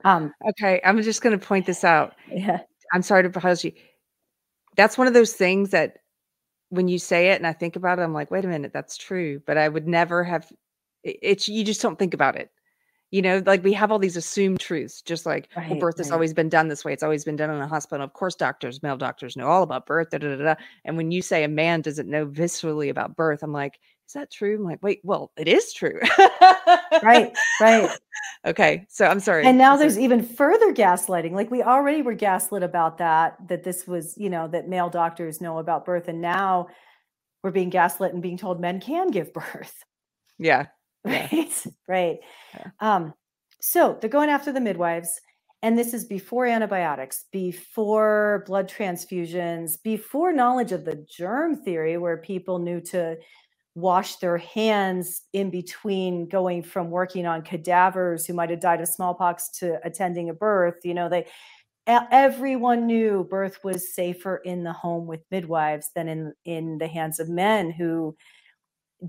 [0.05, 2.15] Um, okay, I'm just going to point this out.
[2.31, 2.61] Yeah.
[2.93, 3.73] I'm sorry to pause you.
[4.77, 5.97] That's one of those things that
[6.69, 8.95] when you say it and I think about it, I'm like, wait a minute, that's
[8.95, 9.41] true.
[9.45, 10.49] But I would never have.
[11.03, 12.51] It's you just don't think about it
[13.11, 15.95] you know like we have all these assumed truths just like oh, right, well birth
[15.95, 16.05] right.
[16.05, 18.03] has always been done this way it's always been done in a hospital.
[18.03, 21.21] Of course doctors male doctors know all about birth da, da, da, and when you
[21.21, 24.55] say a man doesn't know viscerally about birth i'm like is that true?
[24.57, 25.99] I'm like wait well it is true.
[27.03, 27.89] Right right.
[28.45, 32.61] Okay so i'm sorry and now there's even further gaslighting like we already were gaslit
[32.61, 36.67] about that that this was you know that male doctors know about birth and now
[37.43, 39.83] we're being gaslit and being told men can give birth.
[40.37, 40.67] Yeah
[41.05, 42.17] right right
[42.53, 42.67] yeah.
[42.79, 43.13] um
[43.61, 45.19] so they're going after the midwives
[45.61, 52.17] and this is before antibiotics before blood transfusions before knowledge of the germ theory where
[52.17, 53.15] people knew to
[53.73, 58.87] wash their hands in between going from working on cadavers who might have died of
[58.87, 61.25] smallpox to attending a birth you know they
[61.87, 67.19] everyone knew birth was safer in the home with midwives than in in the hands
[67.19, 68.15] of men who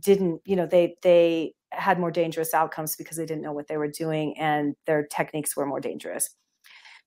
[0.00, 3.76] didn't you know they they had more dangerous outcomes because they didn't know what they
[3.76, 6.30] were doing and their techniques were more dangerous.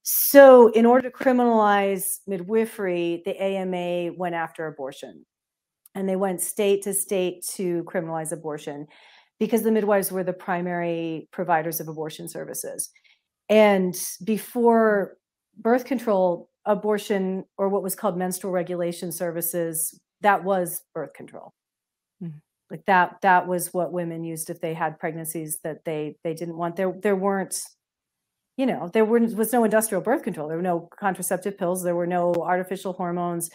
[0.02, 5.26] So, in order to criminalize midwifery, the AMA went after abortion.
[5.94, 8.86] And they went state to state to criminalize abortion
[9.38, 12.90] because the midwives were the primary providers of abortion services.
[13.48, 15.16] And before
[15.58, 21.52] birth control, abortion, or what was called menstrual regulation services, that was birth control.
[22.22, 22.38] Mm-hmm
[22.70, 26.56] like that that was what women used if they had pregnancies that they they didn't
[26.56, 26.76] want.
[26.76, 27.60] There there weren't
[28.56, 30.48] you know there weren't, was no industrial birth control.
[30.48, 31.82] There were no contraceptive pills.
[31.82, 33.50] There were no artificial hormones.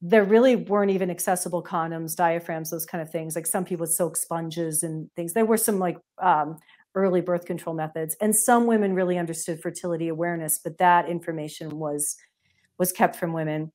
[0.00, 3.36] There really weren't even accessible condoms diaphragms those kind of things.
[3.36, 5.32] Like some people with silk sponges and things.
[5.34, 6.58] There were some like um,
[6.94, 8.16] early birth control methods.
[8.20, 12.16] And some women really understood fertility awareness but that information was
[12.78, 13.72] was kept from women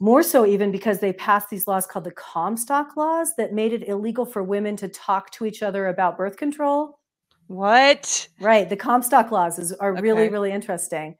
[0.00, 3.88] more so even because they passed these laws called the Comstock laws that made it
[3.88, 6.98] illegal for women to talk to each other about birth control.
[7.46, 8.28] What?
[8.40, 8.68] Right.
[8.68, 10.02] The Comstock laws is, are okay.
[10.02, 11.16] really, really interesting.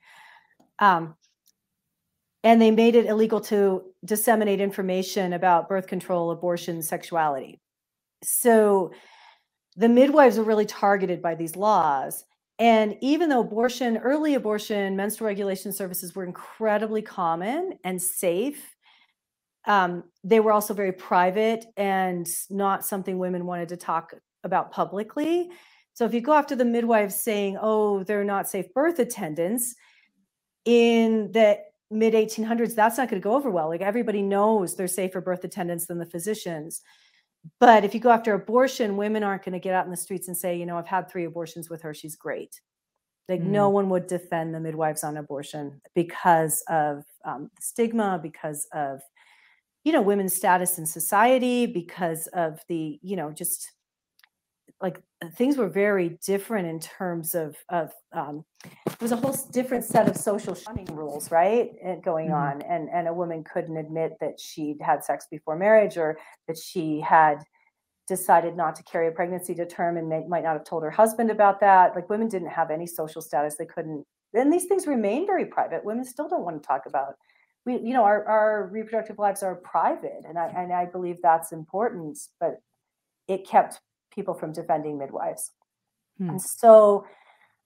[0.79, 1.15] Um,
[2.43, 7.61] and they made it illegal to disseminate information about birth control, abortion, sexuality.
[8.23, 8.93] So
[9.77, 12.25] the midwives were really targeted by these laws.
[12.59, 18.77] And even though abortion, early abortion, menstrual regulation services were incredibly common and safe,
[19.67, 24.15] um, they were also very private and not something women wanted to talk
[24.45, 25.51] about publicly.
[25.95, 29.75] So if you go after the midwives saying, oh, they're not safe birth attendants,
[30.65, 31.59] in the
[31.91, 33.69] mid 1800s, that's not going to go over well.
[33.69, 36.83] Like everybody knows they're safer birth attendants than the physicians.
[37.61, 40.29] But if you go after abortion, women aren't going to get out in the streets
[40.29, 41.95] and say, you know, I've had three abortions with her.
[41.95, 42.61] She's great.
[43.29, 43.47] Like mm.
[43.47, 49.01] no one would defend the midwives on abortion because of um, stigma, because of,
[49.85, 53.71] you know, women's status in society, because of the, you know, just
[54.81, 55.01] like
[55.37, 60.09] things were very different in terms of of um, it was a whole different set
[60.09, 61.71] of social shunning rules right
[62.03, 62.61] going mm-hmm.
[62.61, 66.59] on and and a woman couldn't admit that she'd had sex before marriage or that
[66.59, 67.39] she had
[68.07, 70.91] decided not to carry a pregnancy to term and may, might not have told her
[70.91, 71.95] husband about that.
[71.95, 73.57] Like women didn't have any social status.
[73.57, 75.85] They couldn't and these things remain very private.
[75.85, 77.15] Women still don't want to talk about
[77.65, 81.53] we you know our, our reproductive lives are private and i and i believe that's
[81.53, 82.61] important but
[83.29, 83.81] it kept
[84.15, 85.53] people from defending midwives.
[86.19, 86.31] Hmm.
[86.31, 87.07] And so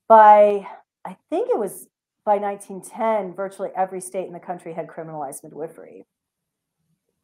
[0.09, 0.67] by,
[1.05, 1.89] I think it was
[2.25, 6.05] by 1910, virtually every state in the country had criminalized midwifery.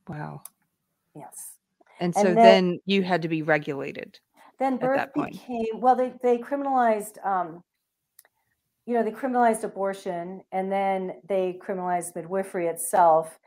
[0.08, 0.42] Wow.
[1.14, 1.56] Yes.
[2.00, 4.18] And so and then, then, you had to be regulated.
[4.58, 5.96] Then birth became well.
[5.96, 7.24] They they criminalized.
[7.24, 7.62] Um,
[8.86, 13.38] you know, they criminalized abortion, and then they criminalized midwifery itself,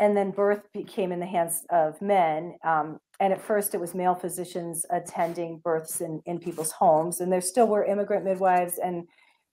[0.00, 2.56] and then birth became in the hands of men.
[2.64, 7.32] Um, and at first, it was male physicians attending births in in people's homes, and
[7.32, 9.08] there still were immigrant midwives and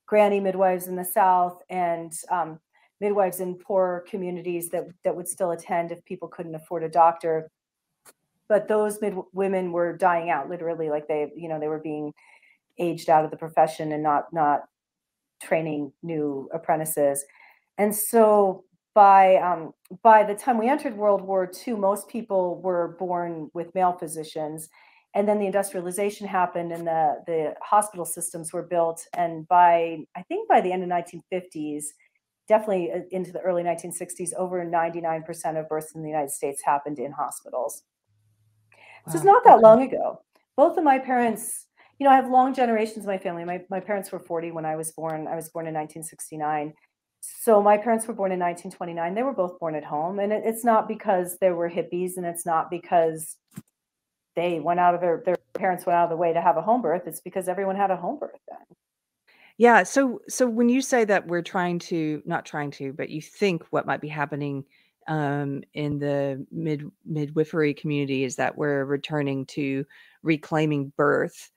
[0.06, 2.60] granny midwives in the South, and um,
[3.02, 7.50] midwives in poor communities that that would still attend if people couldn't afford a doctor.
[8.48, 12.14] But those mid women were dying out literally like they you know they were being
[12.78, 14.66] aged out of the profession and not not
[15.42, 17.26] training new apprentices.
[17.78, 18.65] And so
[18.96, 23.74] by um, by the time we entered world war ii most people were born with
[23.76, 24.70] male physicians
[25.14, 30.24] and then the industrialization happened and the the hospital systems were built and by i
[30.24, 31.84] think by the end of 1950s
[32.48, 36.98] definitely uh, into the early 1960s over 99% of births in the united states happened
[36.98, 37.84] in hospitals
[39.06, 39.12] Wow.
[39.12, 40.22] So it's not that long ago.
[40.56, 41.68] Both of my parents,
[42.00, 43.46] you know, I have long generations of my family.
[43.46, 45.28] My, my parents were 40 when I was born.
[45.28, 46.74] I was born in 1969.
[47.42, 49.14] So my parents were born in 1929.
[49.14, 50.20] They were both born at home.
[50.20, 53.38] And it, it's not because they were hippies and it's not because
[54.36, 56.62] they went out of their, their parents went out of the way to have a
[56.62, 57.04] home birth.
[57.06, 58.78] It's because everyone had a home birth then.
[59.58, 59.84] Yeah.
[59.84, 63.64] So so when you say that we're trying to not trying to, but you think
[63.70, 64.66] what might be happening
[65.08, 69.86] um, in the mid midwifery community is that we're returning to
[70.24, 71.52] reclaiming birth.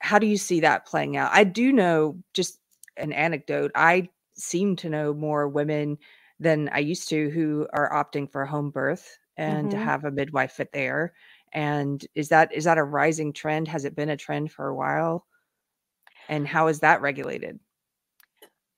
[0.00, 1.30] How do you see that playing out?
[1.32, 2.58] I do know just
[2.96, 3.70] an anecdote.
[3.74, 5.98] I seem to know more women
[6.40, 9.78] than I used to who are opting for home birth and mm-hmm.
[9.78, 11.12] to have a midwife fit there.
[11.52, 13.68] And is that is that a rising trend?
[13.68, 15.26] Has it been a trend for a while?
[16.28, 17.58] And how is that regulated?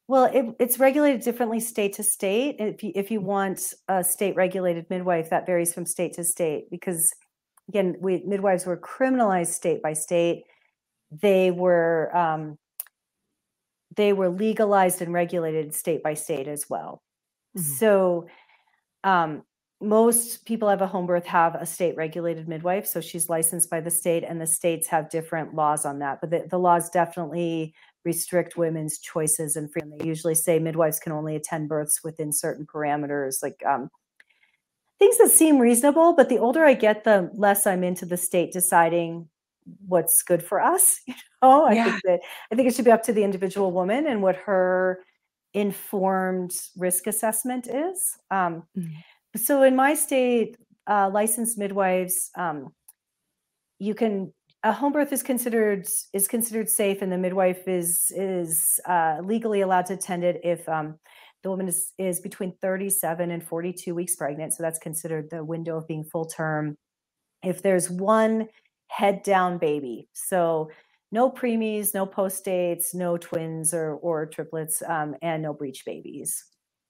[0.07, 2.57] Well, it, it's regulated differently state to state.
[2.59, 6.64] If you, if you want a state regulated midwife, that varies from state to state
[6.68, 7.09] because,
[7.68, 10.42] again, we midwives were criminalized state by state.
[11.12, 12.59] They were um,
[13.96, 17.03] they were legalized and regulated state by state as well.
[17.57, 17.72] Mm-hmm.
[17.74, 18.26] So,
[19.05, 19.42] um,
[19.83, 23.81] most people have a home birth have a state regulated midwife, so she's licensed by
[23.81, 26.20] the state, and the states have different laws on that.
[26.20, 27.74] But the, the laws definitely
[28.05, 29.92] restrict women's choices and freedom.
[29.96, 33.88] They usually say midwives can only attend births within certain parameters, like um,
[34.98, 36.14] things that seem reasonable.
[36.14, 39.29] But the older I get, the less I'm into the state deciding
[39.87, 41.00] what's good for us.
[41.42, 41.85] You know, I yeah.
[41.85, 42.20] think that
[42.52, 45.02] I think it should be up to the individual woman and what her
[45.54, 48.18] informed risk assessment is.
[48.30, 48.92] Um, mm-hmm.
[49.37, 52.74] So in my state, uh, licensed midwives, um,
[53.78, 58.78] you can a home birth is considered is considered safe, and the midwife is is
[58.87, 60.98] uh, legally allowed to attend it if um,
[61.42, 64.52] the woman is is between 37 and 42 weeks pregnant.
[64.52, 66.76] So that's considered the window of being full term.
[67.42, 68.48] If there's one
[68.90, 70.70] head down baby, so
[71.12, 76.44] no preemies, no post dates, no twins or or triplets, um, and no breech babies.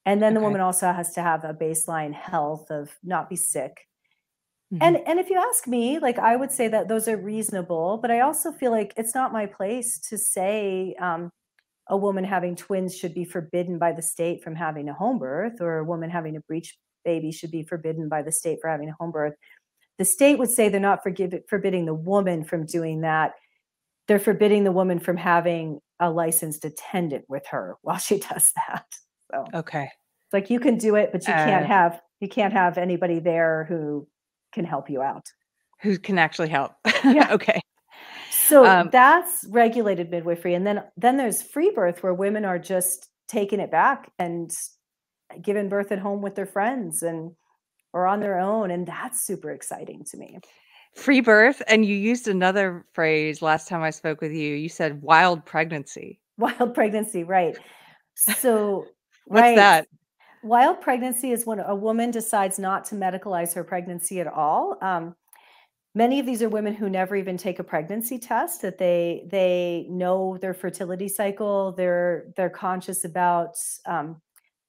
[0.07, 0.41] And then okay.
[0.41, 3.87] the woman also has to have a baseline health of not be sick
[4.73, 4.83] Mm-hmm.
[4.85, 8.11] And and if you ask me, like I would say that those are reasonable, but
[8.11, 11.31] I also feel like it's not my place to say um,
[11.89, 15.61] a woman having twins should be forbidden by the state from having a home birth,
[15.61, 18.89] or a woman having a breech baby should be forbidden by the state for having
[18.89, 19.35] a home birth.
[20.01, 23.35] The state would say they're not forgive, forbidding the woman from doing that.
[24.09, 28.87] They're forbidding the woman from having a licensed attendant with her while she does that.
[29.31, 32.55] So okay, it's like you can do it, but you uh, can't have you can't
[32.55, 34.09] have anybody there who
[34.53, 35.27] can help you out.
[35.83, 36.73] Who can actually help.
[37.05, 37.29] Yeah.
[37.33, 37.61] okay.
[38.47, 40.55] So um, that's regulated midwifery.
[40.55, 44.51] And then then there's free birth where women are just taking it back and
[45.43, 47.33] giving birth at home with their friends and
[47.93, 48.71] or on their own.
[48.71, 50.39] And that's super exciting to me.
[50.95, 51.63] Free birth.
[51.69, 54.55] And you used another phrase last time I spoke with you.
[54.55, 56.21] You said wild pregnancy.
[56.41, 57.55] Wild pregnancy, right.
[58.15, 58.87] So
[59.27, 59.57] What's right.
[59.57, 59.89] that?
[60.43, 64.79] Wild pregnancy is when a woman decides not to medicalize her pregnancy at all.
[64.81, 65.15] Um,
[65.95, 69.87] many of these are women who never even take a pregnancy test that they they
[69.91, 74.21] know their fertility cycle they're they're conscious about um,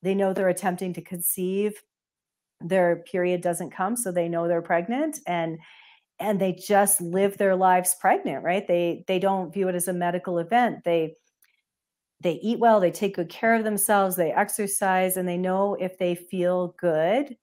[0.01, 1.81] they know they're attempting to conceive
[2.63, 5.57] their period doesn't come so they know they're pregnant and
[6.19, 9.93] and they just live their lives pregnant right they they don't view it as a
[9.93, 11.15] medical event they
[12.21, 15.97] they eat well, they take good care of themselves, they exercise, and they know if
[15.97, 17.35] they feel good,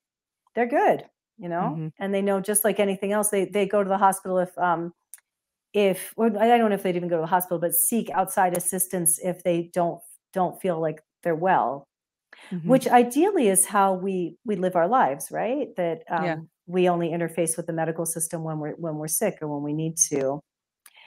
[0.55, 1.05] they're good,
[1.37, 1.89] you know, mm-hmm.
[1.99, 4.93] and they know just like anything else, they they go to the hospital if um
[5.75, 8.57] if or I don't know if they'd even go to the hospital, but seek outside
[8.57, 10.01] assistance if they don't
[10.33, 11.88] don't feel like they're well.
[12.51, 12.69] Mm-hmm.
[12.69, 15.69] Which ideally is how we we live our lives, right?
[15.77, 16.37] That um, yeah.
[16.67, 19.73] we only interface with the medical system when we're when we're sick or when we
[19.73, 20.41] need to.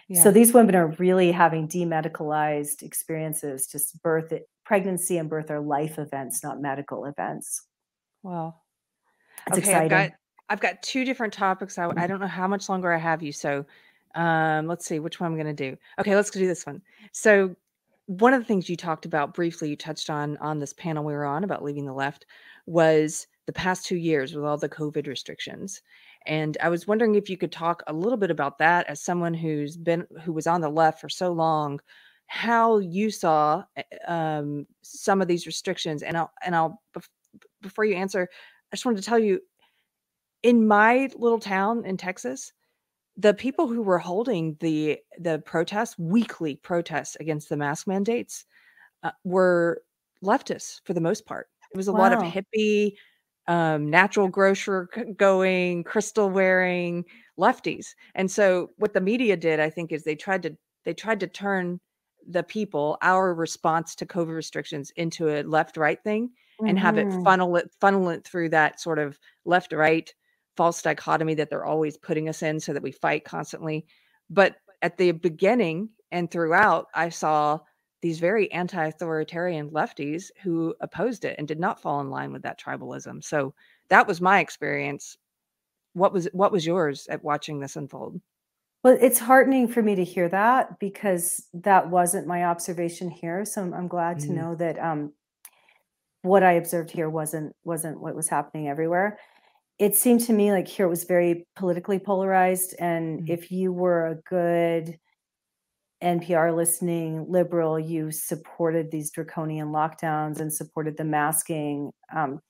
[0.07, 0.23] Yeah.
[0.23, 3.65] So these women are really having demedicalized experiences.
[3.67, 4.33] Just birth,
[4.65, 7.65] pregnancy, and birth are life events, not medical events.
[8.23, 8.55] Wow,
[9.47, 9.97] it's okay, exciting.
[9.97, 10.17] I've got
[10.49, 11.77] I've got two different topics.
[11.77, 12.07] I, I mm-hmm.
[12.07, 13.65] don't know how much longer I have you, so
[14.15, 15.77] um, let's see which one I'm going to do.
[15.99, 16.81] Okay, let's do this one.
[17.13, 17.55] So
[18.11, 21.13] one of the things you talked about briefly, you touched on on this panel we
[21.13, 22.25] were on about leaving the left,
[22.65, 25.81] was the past two years with all the COVID restrictions.
[26.27, 29.33] And I was wondering if you could talk a little bit about that as someone
[29.33, 31.79] who's been who was on the left for so long,
[32.27, 36.03] how you saw eh, um, some of these restrictions.
[36.03, 36.81] And I'll and I'll
[37.61, 38.27] before you answer,
[38.73, 39.39] I just wanted to tell you,
[40.43, 42.51] in my little town in Texas,
[43.21, 48.45] the people who were holding the the protests, weekly protests against the mask mandates,
[49.03, 49.83] uh, were
[50.23, 51.47] leftists for the most part.
[51.73, 51.99] It was a wow.
[51.99, 52.93] lot of hippie,
[53.47, 57.05] um, natural grocer going, crystal wearing
[57.39, 57.87] lefties.
[58.15, 61.27] And so what the media did, I think, is they tried to they tried to
[61.27, 61.79] turn
[62.27, 66.69] the people, our response to COVID restrictions, into a left right thing mm-hmm.
[66.69, 67.23] and have it mm-hmm.
[67.23, 70.13] funnel it funnel it through that sort of left right
[70.57, 73.85] false dichotomy that they're always putting us in so that we fight constantly.
[74.29, 77.59] But at the beginning and throughout, I saw
[78.01, 82.59] these very anti-authoritarian lefties who opposed it and did not fall in line with that
[82.59, 83.23] tribalism.
[83.23, 83.53] So
[83.89, 85.17] that was my experience.
[85.93, 88.19] What was what was yours at watching this unfold?
[88.83, 93.45] Well, it's heartening for me to hear that because that wasn't my observation here.
[93.45, 94.27] So I'm, I'm glad mm-hmm.
[94.35, 95.13] to know that um,
[96.23, 99.19] what I observed here wasn't wasn't what was happening everywhere.
[99.81, 103.31] It seemed to me like here it was very politically polarized, and mm-hmm.
[103.31, 104.99] if you were a good
[106.03, 111.89] NPR listening liberal, you supported these draconian lockdowns and supported the masking.
[112.15, 112.41] Um,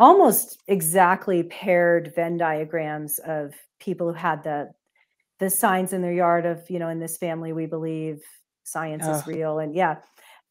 [0.00, 4.72] almost exactly paired Venn diagrams of people who had the
[5.38, 8.20] the signs in their yard of you know in this family we believe
[8.64, 9.98] science is real and yeah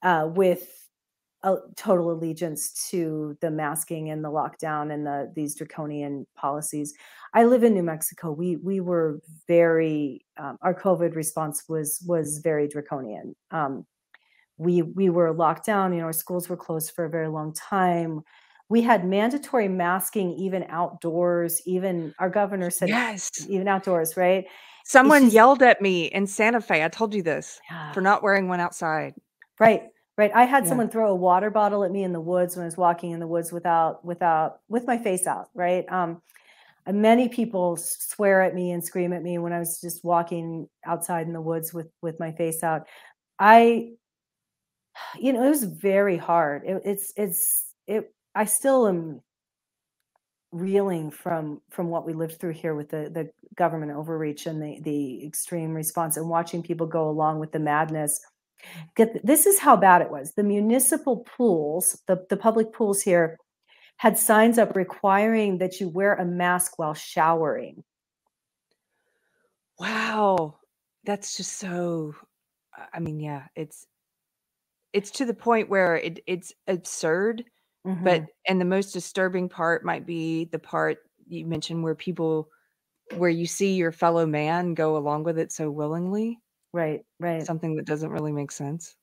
[0.04, 0.87] uh, with
[1.44, 6.94] a total allegiance to the masking and the lockdown and the these draconian policies.
[7.34, 8.32] I live in New Mexico.
[8.32, 13.36] We we were very um, our COVID response was was very draconian.
[13.52, 13.86] Um,
[14.58, 15.94] we we were locked down.
[15.94, 18.22] You know, our schools were closed for a very long time.
[18.70, 21.62] We had mandatory masking even outdoors.
[21.66, 24.46] Even our governor said yes, even outdoors, right?
[24.86, 26.84] Someone just, yelled at me in Santa Fe.
[26.84, 27.92] I told you this yeah.
[27.92, 29.14] for not wearing one outside.
[29.60, 29.84] Right
[30.18, 30.32] right?
[30.34, 30.70] I had yeah.
[30.70, 33.20] someone throw a water bottle at me in the woods when i was walking in
[33.20, 35.90] the woods without without with my face out right?
[35.92, 36.22] Um
[36.90, 41.28] many people swear at me and scream at me when i was just walking outside
[41.28, 42.88] in the woods with with my face out.
[43.40, 43.92] I
[45.20, 46.64] you know it was very hard.
[46.66, 49.22] It, it's it's it i still am
[50.52, 54.80] reeling from from what we lived through here with the the government overreach and the
[54.82, 58.22] the extreme response and watching people go along with the madness
[58.96, 60.34] Get this is how bad it was.
[60.34, 63.38] The municipal pools, the, the public pools here,
[63.98, 67.84] had signs up requiring that you wear a mask while showering.
[69.80, 70.56] Wow.
[71.04, 72.16] That's just so
[72.94, 73.86] I mean, yeah, it's
[74.94, 77.44] it's to the point where it it's absurd,
[77.86, 78.04] mm-hmm.
[78.04, 82.50] but and the most disturbing part might be the part you mentioned where people
[83.16, 86.40] where you see your fellow man go along with it so willingly.
[86.78, 87.44] Right, right.
[87.44, 88.96] Something that doesn't really make sense.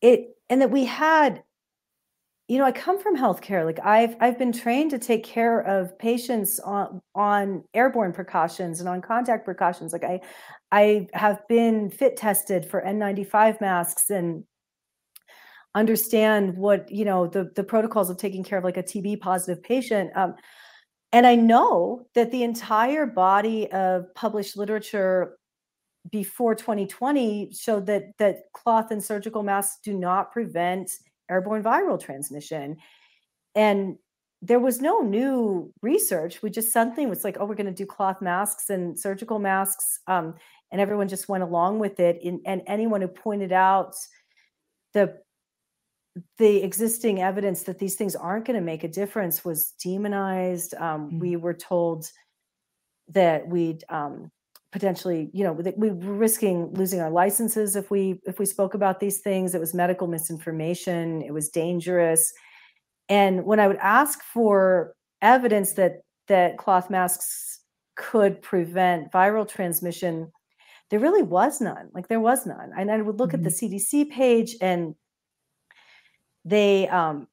[0.00, 1.42] It and that we had
[2.48, 3.62] you know, I come from healthcare.
[3.66, 8.88] Like I've I've been trained to take care of patients on on airborne precautions and
[8.88, 9.92] on contact precautions.
[9.92, 10.20] Like I
[10.72, 14.44] I have been fit tested for N95 masks and
[15.74, 19.62] understand what you know the the protocols of taking care of like a TB positive
[19.62, 20.10] patient.
[20.16, 20.36] Um,
[21.12, 25.36] and I know that the entire body of published literature
[26.10, 30.92] before 2020 showed that that cloth and surgical masks do not prevent
[31.30, 32.76] airborne viral transmission.
[33.54, 33.96] And
[34.42, 36.42] there was no new research.
[36.42, 40.00] We just suddenly was like oh we're going to do cloth masks and surgical masks
[40.06, 40.34] um,
[40.70, 42.20] and everyone just went along with it.
[42.24, 43.94] And, and anyone who pointed out
[44.92, 45.18] the
[46.38, 50.74] the existing evidence that these things aren't going to make a difference was demonized.
[50.74, 51.18] Um, mm-hmm.
[51.18, 52.10] we were told
[53.08, 54.30] that we'd um,
[54.74, 58.98] potentially you know we were risking losing our licenses if we if we spoke about
[58.98, 62.32] these things it was medical misinformation it was dangerous
[63.08, 67.60] and when i would ask for evidence that that cloth masks
[67.94, 70.32] could prevent viral transmission
[70.90, 73.46] there really was none like there was none and i would look mm-hmm.
[73.46, 74.10] at the cdc mm-hmm.
[74.10, 74.96] page and
[76.44, 77.28] they um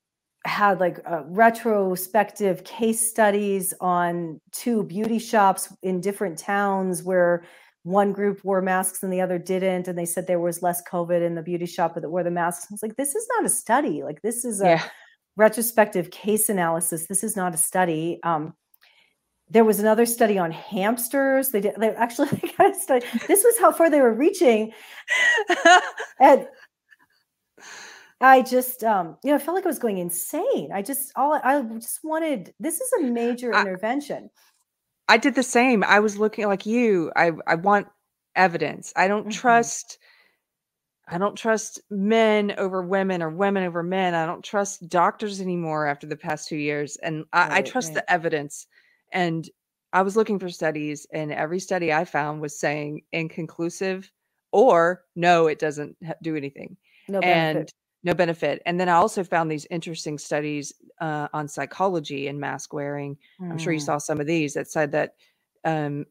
[0.46, 7.44] had like uh, retrospective case studies on two beauty shops in different towns where
[7.84, 11.26] one group wore masks and the other didn't and they said there was less covid
[11.26, 12.68] in the beauty shop that wore the masks.
[12.70, 14.04] I was like this is not a study.
[14.04, 14.84] Like this is a yeah.
[15.36, 17.08] retrospective case analysis.
[17.08, 18.20] This is not a study.
[18.24, 18.54] Um,
[19.52, 21.50] there was another study on hamsters.
[21.50, 23.06] They did they actually got a study.
[23.28, 24.72] This was how far they were reaching.
[26.20, 26.48] And
[28.22, 30.72] I just, um, you know, I felt like I was going insane.
[30.74, 32.54] I just, all I just wanted.
[32.60, 34.30] This is a major I, intervention.
[35.10, 35.84] I did the same.
[35.84, 37.12] I was looking like you.
[37.16, 37.88] I I want
[38.36, 38.94] evidence.
[38.96, 39.32] I don't mm-hmm.
[39.32, 39.98] trust.
[41.08, 44.14] I don't trust men over women or women over men.
[44.14, 47.90] I don't trust doctors anymore after the past two years, and I, right, I trust
[47.90, 47.96] right.
[47.96, 48.68] the evidence.
[49.12, 49.50] And
[49.92, 54.10] I was looking for studies, and every study I found was saying inconclusive
[54.52, 56.78] or no, it doesn't do anything.
[57.08, 57.58] No benefit.
[57.58, 57.74] And
[58.04, 58.62] no benefit.
[58.66, 63.18] And then I also found these interesting studies uh, on psychology and mask wearing.
[63.40, 63.52] Mm.
[63.52, 63.86] I'm sure you mm.
[63.86, 65.16] saw some of these that said that
[65.64, 66.06] um,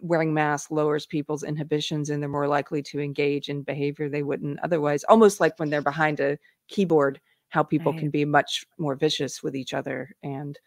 [0.00, 4.58] wearing masks lowers people's inhibitions and they're more likely to engage in behavior they wouldn't
[4.62, 5.04] otherwise.
[5.04, 6.38] Almost like when they're behind a
[6.68, 7.20] keyboard,
[7.50, 8.00] how people right.
[8.00, 10.14] can be much more vicious with each other.
[10.22, 10.58] And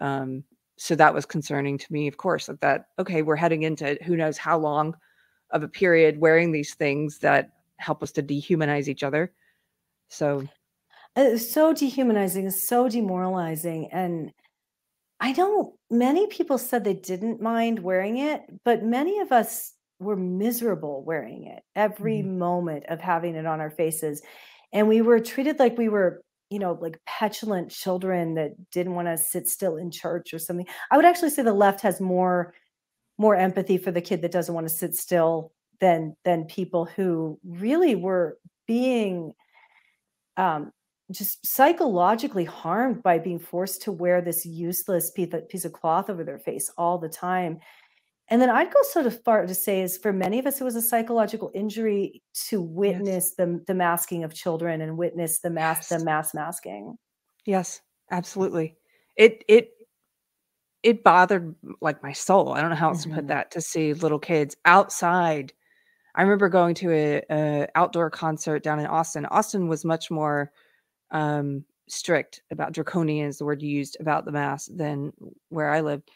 [0.00, 0.42] um,
[0.76, 4.16] so that was concerning to me, of course, that, that, okay, we're heading into who
[4.16, 4.96] knows how long
[5.50, 9.32] of a period wearing these things that help us to dehumanize each other
[10.08, 10.46] so
[11.16, 13.88] it's so dehumanizing, so demoralizing.
[13.92, 14.32] And
[15.20, 20.16] I know many people said they didn't mind wearing it, but many of us were
[20.16, 22.38] miserable wearing it every mm-hmm.
[22.38, 24.22] moment of having it on our faces.
[24.72, 29.08] And we were treated like we were, you know, like petulant children that didn't want
[29.08, 30.66] to sit still in church or something.
[30.90, 32.52] I would actually say the left has more
[33.16, 37.38] more empathy for the kid that doesn't want to sit still than than people who
[37.44, 38.36] really were
[38.66, 39.32] being
[40.36, 40.72] um,
[41.10, 46.38] just psychologically harmed by being forced to wear this useless piece of cloth over their
[46.38, 47.58] face all the time.
[48.28, 50.76] And then I'd go so far to say is for many of us, it was
[50.76, 53.34] a psychological injury to witness yes.
[53.36, 56.00] the, the masking of children and witness the mass yes.
[56.00, 56.96] the mass masking.
[57.44, 58.76] Yes, absolutely.
[59.16, 59.72] It it
[60.82, 62.52] it bothered like my soul.
[62.52, 63.10] I don't know how else mm-hmm.
[63.10, 63.28] to put mm-hmm.
[63.28, 65.52] that to see little kids outside
[66.14, 69.26] I remember going to a, a, outdoor concert down in Austin.
[69.26, 70.52] Austin was much more
[71.10, 75.12] um, strict about draconian is the word you used about the mask than
[75.48, 76.10] where I lived.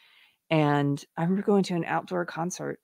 [0.49, 2.79] And I remember going to an outdoor concert.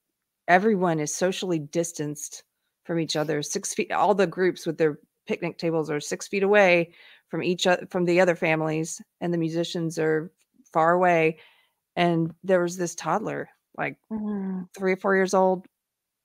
[0.47, 2.43] Everyone is socially distanced
[2.83, 3.91] from each other, six feet.
[3.91, 6.91] All the groups with their picnic tables are six feet away
[7.29, 10.31] from each other, from the other families, and the musicians are
[10.71, 11.39] far away.
[11.95, 14.67] And there was this toddler, like mm.
[14.77, 15.65] three or four years old,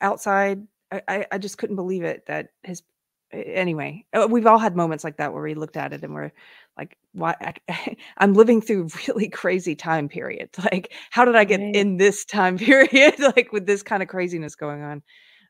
[0.02, 2.82] outside I, I just couldn't believe it that his
[3.32, 6.32] anyway uh, we've all had moments like that where we looked at it and we're
[6.76, 7.34] like why
[7.68, 11.74] I, am living through really crazy time period like how did i get right.
[11.74, 15.02] in this time period like with this kind of craziness going on?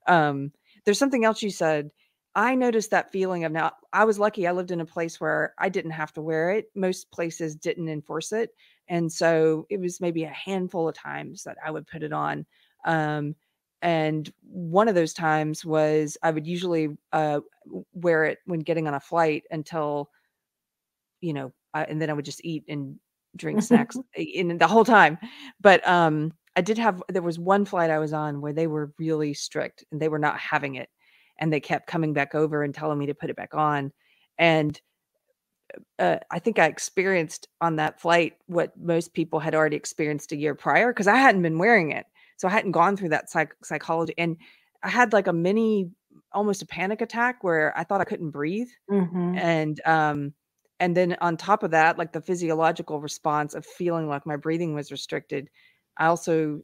[0.06, 0.52] Um
[0.84, 1.90] there's something else you said.
[2.34, 5.54] I noticed that feeling of now i was lucky i lived in a place where
[5.58, 6.66] i didn't have to wear it.
[6.74, 8.50] Most places didn't enforce it
[8.88, 12.44] and so it was maybe a handful of times that i would put it on.
[12.84, 13.34] Um
[13.82, 17.40] and one of those times was I would usually uh,
[17.92, 20.10] wear it when getting on a flight until,
[21.20, 22.96] you know, I, and then I would just eat and
[23.36, 25.18] drink snacks in the whole time.
[25.60, 28.92] But um, I did have there was one flight I was on where they were
[28.98, 30.88] really strict and they were not having it,
[31.38, 33.92] and they kept coming back over and telling me to put it back on,
[34.38, 34.80] and
[35.98, 40.36] uh, I think I experienced on that flight what most people had already experienced a
[40.36, 42.06] year prior because I hadn't been wearing it.
[42.40, 44.14] So I hadn't gone through that psych- psychology.
[44.16, 44.38] And
[44.82, 45.90] I had like a mini,
[46.32, 48.70] almost a panic attack where I thought I couldn't breathe.
[48.90, 49.36] Mm-hmm.
[49.36, 50.32] And, um,
[50.78, 54.74] and then on top of that, like the physiological response of feeling like my breathing
[54.74, 55.50] was restricted,
[55.98, 56.62] I also,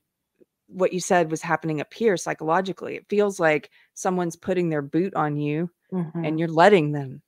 [0.66, 2.96] what you said was happening up here psychologically.
[2.96, 6.24] It feels like someone's putting their boot on you mm-hmm.
[6.24, 7.20] and you're letting them.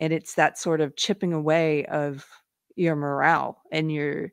[0.00, 2.24] And it's that sort of chipping away of
[2.76, 4.32] your morale and your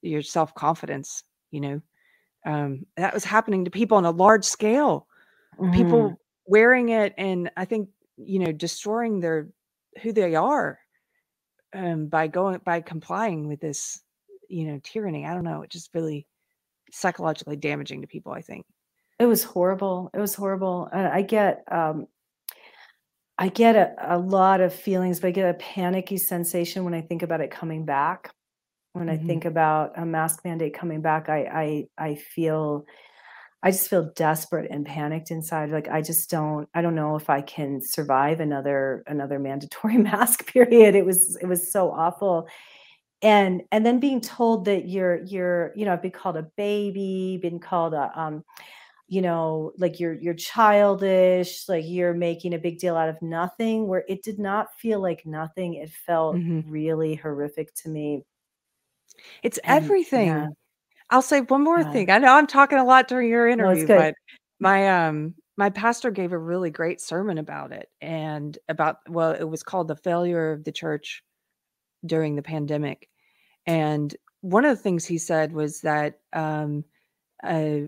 [0.00, 1.82] your self-confidence, you know
[2.44, 5.06] um, that was happening to people on a large scale.
[5.58, 5.72] Mm-hmm.
[5.72, 9.48] People wearing it, and I think you know, destroying their
[10.02, 10.78] who they are
[11.74, 14.00] um, by going by complying with this,
[14.48, 15.26] you know, tyranny.
[15.26, 15.62] I don't know.
[15.62, 16.26] It just really
[16.92, 18.32] psychologically damaging to people.
[18.32, 18.66] I think
[19.18, 20.10] it was horrible.
[20.14, 20.88] It was horrible.
[20.92, 22.06] I get um,
[23.38, 27.00] I get a, a lot of feelings, but I get a panicky sensation when I
[27.00, 28.32] think about it coming back
[28.94, 29.10] when mm-hmm.
[29.10, 32.86] I think about a mask mandate coming back, I I I feel
[33.62, 35.70] I just feel desperate and panicked inside.
[35.70, 40.46] Like I just don't I don't know if I can survive another another mandatory mask
[40.52, 40.94] period.
[40.96, 42.48] It was it was so awful.
[43.22, 47.60] And and then being told that you're you're you know, been called a baby, been
[47.60, 48.44] called a um
[49.08, 53.88] you know, like you're you're childish, like you're making a big deal out of nothing,
[53.88, 55.74] where it did not feel like nothing.
[55.74, 56.64] It felt Mhm.
[56.64, 58.24] really horrific to me.
[59.42, 60.54] It's And yeah, everything.
[61.10, 61.92] I'll say one more yeah.
[61.92, 62.10] thing.
[62.10, 63.96] I know I'm talking a lot during your interview, good.
[63.96, 64.14] but
[64.58, 69.44] my um my pastor gave a really great sermon about it and about well, it
[69.44, 71.22] was called the failure of the church
[72.06, 73.08] during the pandemic.
[73.66, 76.84] And one of the things he said was that um
[77.42, 77.80] uh,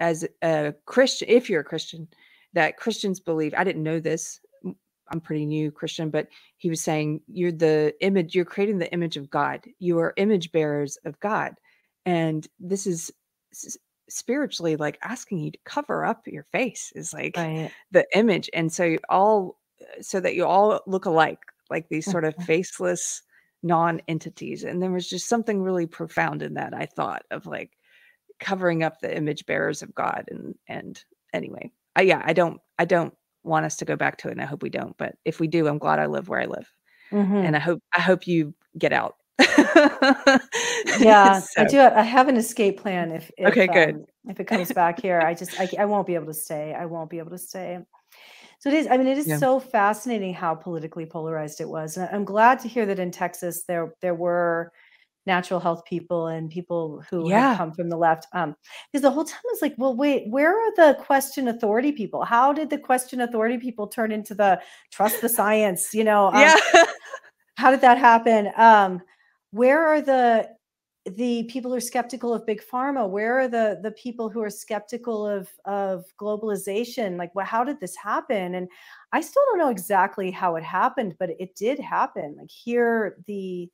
[0.00, 2.08] as a Christian, if you're a Christian,
[2.54, 4.40] that Christians believe, I didn't know this.
[5.10, 9.16] I'm pretty new Christian, but he was saying you're the image, you're creating the image
[9.16, 9.66] of God.
[9.78, 11.54] You are image bearers of God.
[12.06, 13.10] And this is
[14.08, 17.74] spiritually like asking you to cover up your face is like Right.
[17.90, 18.50] the image.
[18.52, 19.60] And so you all,
[20.00, 21.40] so that you all look alike,
[21.70, 23.22] like these sort of faceless
[23.62, 24.64] non entities.
[24.64, 27.76] And there was just something really profound in that, I thought, of like,
[28.38, 32.84] covering up the image bearers of God and and anyway, I yeah, I don't I
[32.84, 35.40] don't want us to go back to it and I hope we don't, but if
[35.40, 36.70] we do, I'm glad I live where I live.
[37.44, 39.16] And I hope I hope you get out.
[40.98, 41.80] Yeah, I do.
[41.80, 43.94] I have an escape plan if if okay, good.
[43.94, 45.20] um if it comes back here.
[45.20, 46.74] I just I, I won't be able to stay.
[46.74, 47.78] I won't be able to stay.
[48.58, 48.86] So it is.
[48.88, 49.38] I mean, it is Yeah.
[49.38, 53.64] so fascinating how politically polarized it was, and I'm glad to hear that in Texas
[53.66, 54.72] there there were
[55.34, 57.56] natural health people and people who Yeah.
[57.56, 58.26] come from the left.
[58.32, 58.56] Um,
[58.90, 62.24] because the whole time I was like, well, wait, where are the question authority people?
[62.24, 64.60] How did the question authority people turn into the
[64.90, 65.94] trust the science?
[65.94, 66.56] You know, um, Yeah.
[67.56, 68.50] how did that happen?
[68.56, 69.00] Um,
[69.52, 70.48] where are the
[71.06, 73.08] the people who are skeptical of big pharma?
[73.08, 77.16] Where are the the people who are skeptical of of globalization?
[77.16, 78.54] Like, well, how did this happen?
[78.56, 78.68] And
[79.12, 82.36] I still don't know exactly how it happened, but it did happen.
[82.38, 83.70] Like here, the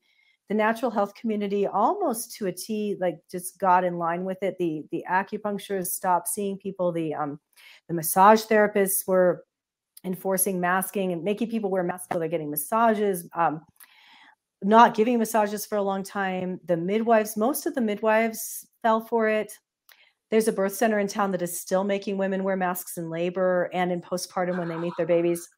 [0.49, 4.57] the natural health community almost to a T, like just got in line with it.
[4.59, 6.93] The the acupuncturists stopped seeing people.
[6.93, 7.41] The um
[7.89, 9.45] the massage therapists were
[10.05, 13.29] enforcing masking and making people wear masks while they're getting massages.
[13.35, 13.63] Um,
[14.63, 16.61] not giving massages for a long time.
[16.67, 19.53] The midwives, most of the midwives fell for it.
[20.31, 23.71] There's a birth center in town that is still making women wear masks in labor
[23.73, 25.49] and in postpartum when they meet their babies,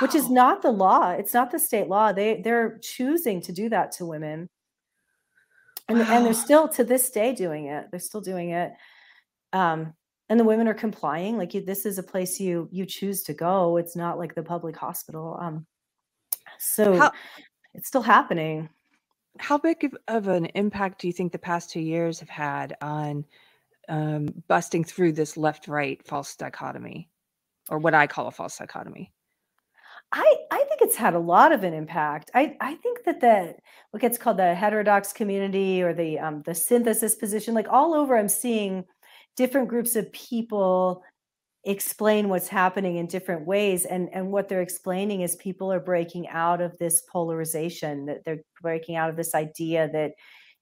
[0.00, 1.10] which is not the law.
[1.10, 2.12] It's not the state law.
[2.12, 4.48] They they're choosing to do that to women.
[5.88, 7.86] And and they're still to this day doing it.
[7.90, 8.72] They're still doing it.
[9.52, 9.94] Um
[10.28, 13.34] and the women are complying like you, this is a place you you choose to
[13.34, 13.76] go.
[13.76, 15.38] It's not like the public hospital.
[15.40, 15.66] Um
[16.58, 17.12] so How
[17.74, 18.68] it's still happening.
[19.38, 22.76] how big of, of an impact do you think the past two years have had
[22.80, 23.24] on
[23.88, 27.08] um, busting through this left-right false dichotomy,
[27.68, 29.12] or what I call a false dichotomy?
[30.12, 32.30] I I think it's had a lot of an impact.
[32.34, 33.54] I I think that the
[33.90, 38.16] what gets called the heterodox community or the um the synthesis position, like all over,
[38.16, 38.84] I'm seeing
[39.36, 41.02] different groups of people
[41.64, 46.28] explain what's happening in different ways, and and what they're explaining is people are breaking
[46.28, 50.12] out of this polarization, that they're breaking out of this idea that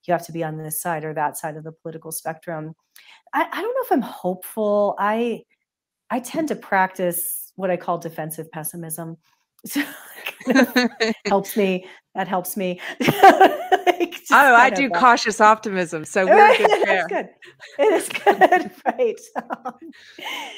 [0.07, 2.75] you have to be on this side or that side of the political spectrum.
[3.35, 4.97] I, I don't know if I'm hopeful.
[4.99, 5.43] I
[6.11, 9.17] I tend to practice what I call defensive pessimism.
[9.67, 9.83] So
[10.45, 11.87] kind of helps me.
[12.15, 12.81] That helps me.
[13.01, 17.29] like Oh, I do of uh, cautious optimism, so we're good that's good.
[17.79, 19.21] It is good, right?
[19.37, 19.75] Um,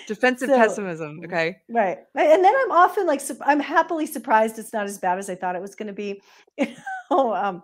[0.07, 1.21] Defensive so pessimism.
[1.25, 1.57] Okay.
[1.69, 5.29] right, right, and then I'm often like I'm happily surprised it's not as bad as
[5.29, 6.21] I thought it was going to be.
[6.59, 6.69] You
[7.11, 7.63] know, um,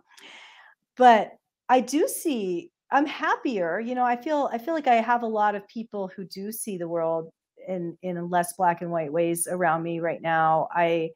[0.96, 1.32] but
[1.68, 2.70] I do see.
[2.90, 3.80] I'm happier.
[3.80, 6.52] You know, I feel I feel like I have a lot of people who do
[6.52, 7.32] see the world
[7.66, 10.68] in in less black and white ways around me right now.
[10.70, 11.10] I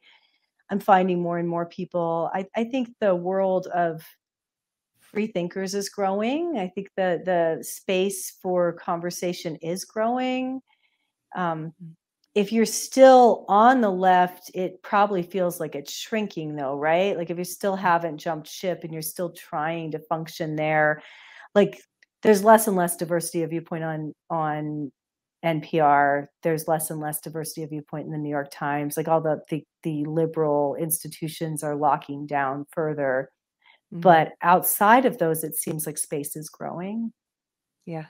[0.69, 2.29] I'm finding more and more people.
[2.33, 4.03] I, I think the world of
[4.99, 6.57] free thinkers is growing.
[6.57, 10.61] I think the the space for conversation is growing.
[11.35, 11.73] Um,
[12.35, 17.17] if you're still on the left, it probably feels like it's shrinking, though, right?
[17.17, 21.01] Like if you still haven't jumped ship and you're still trying to function there,
[21.55, 21.81] like
[22.21, 24.91] there's less and less diversity of viewpoint on on
[25.47, 26.29] NPR.
[26.43, 28.97] There's less and less diversity of viewpoint in the New York Times.
[28.97, 33.29] Like all the the, the liberal institutions are locking down further.
[33.93, 34.01] Mhm.
[34.01, 37.13] But outside of those, it seems like space is growing.
[37.85, 38.07] Yeah,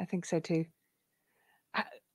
[0.00, 0.66] I think so too.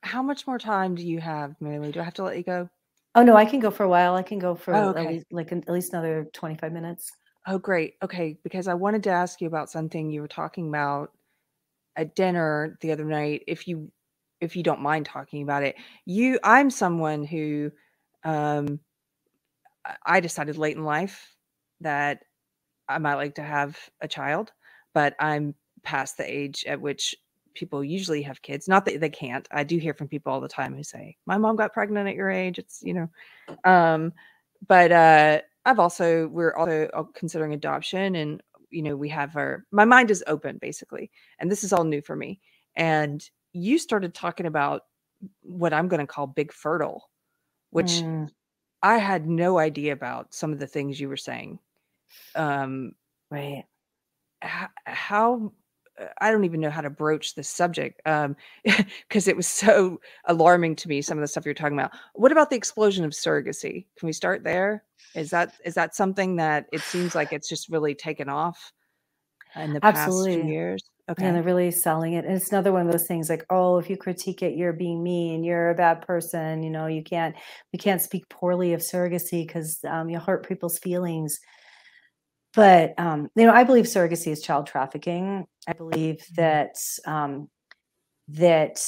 [0.02, 1.92] How much more time do you have, Mary?
[1.92, 2.70] Do I have to let you go?
[3.16, 4.16] Oh no, I can go for a while.
[4.16, 5.14] I can go for Oh, at okay.
[5.14, 7.12] least like an- at least another 25 minutes.
[7.48, 7.96] Oh, great.
[8.02, 11.12] Okay, because I wanted to ask you about something you were talking about
[11.96, 13.44] at dinner the other night.
[13.48, 13.92] If you
[14.44, 15.76] if you don't mind talking about it.
[16.06, 17.72] You, I'm someone who,
[18.24, 18.80] um,
[20.06, 21.36] I decided late in life
[21.82, 22.24] that
[22.88, 24.52] I might like to have a child,
[24.94, 27.16] but I'm past the age at which
[27.54, 28.68] people usually have kids.
[28.68, 29.48] Not that they can't.
[29.52, 32.16] I do hear from people all the time who say, "My mom got pregnant at
[32.16, 33.10] your age." It's you know,
[33.64, 34.14] um,
[34.68, 39.66] but uh, I've also we're also uh, considering adoption, and you know we have our
[39.72, 42.40] my mind is open basically, and this is all new for me.
[42.76, 44.84] And you started talking about
[45.42, 47.10] what I'm going to call big fertile,
[47.70, 48.30] which mm.
[48.82, 51.60] I had no idea about some of the things you were saying.
[52.36, 52.94] Um,
[53.32, 53.64] right.
[54.42, 55.54] How, how
[56.20, 58.36] I don't even know how to broach this subject um
[59.08, 61.92] because it was so alarming to me some of the stuff you're talking about.
[62.14, 63.86] What about the explosion of surrogacy?
[63.98, 64.84] Can we start there?
[65.16, 68.74] Is that is that something that it seems like it's just really taken off
[69.56, 70.36] in the Absolutely.
[70.36, 70.84] past few years?
[71.10, 71.26] Okay.
[71.26, 72.24] And they're really selling it.
[72.24, 75.04] And it's another one of those things like, oh, if you critique it, you're being
[75.04, 77.36] mean, you're a bad person, you know, you can't
[77.74, 81.40] we can't speak poorly of surrogacy because um, you hurt people's feelings
[82.54, 85.46] but um, you know, I believe surrogacy is child trafficking.
[85.68, 86.36] I believe mm-hmm.
[86.36, 86.76] that
[87.06, 87.50] um,
[88.30, 88.80] that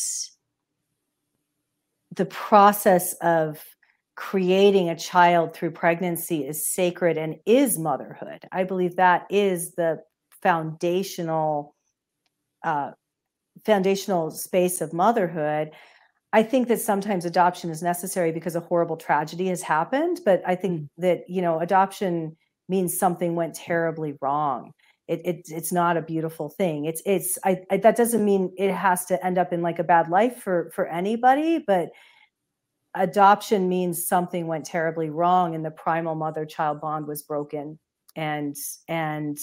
[2.15, 3.63] the process of
[4.15, 8.45] creating a child through pregnancy is sacred and is motherhood.
[8.51, 10.01] I believe that is the
[10.41, 11.74] foundational
[12.65, 12.91] uh,
[13.63, 15.71] foundational space of motherhood.
[16.33, 20.55] I think that sometimes adoption is necessary because a horrible tragedy has happened, but I
[20.55, 20.89] think mm.
[20.97, 22.35] that you know adoption
[22.67, 24.73] means something went terribly wrong.
[25.07, 26.85] It, it, it's not a beautiful thing.
[26.85, 29.83] It's it's I, I, that doesn't mean it has to end up in like a
[29.83, 31.91] bad life for for anybody, but
[32.95, 37.77] adoption means something went terribly wrong and the primal mother child bond was broken
[38.15, 38.55] and
[38.87, 39.37] and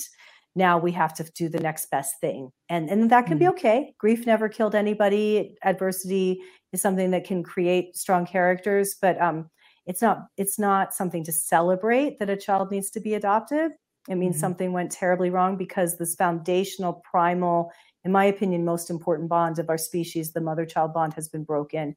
[0.54, 2.50] now we have to do the next best thing.
[2.68, 3.44] And and that can mm-hmm.
[3.44, 3.94] be okay.
[3.98, 5.56] Grief never killed anybody.
[5.64, 6.42] Adversity
[6.72, 9.48] is something that can create strong characters but um
[9.86, 13.72] it's not it's not something to celebrate that a child needs to be adopted
[14.08, 14.40] it means mm-hmm.
[14.40, 17.70] something went terribly wrong because this foundational primal
[18.04, 21.44] in my opinion most important bond of our species the mother child bond has been
[21.44, 21.94] broken.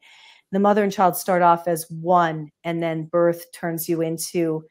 [0.52, 4.64] The mother and child start off as one and then birth turns you into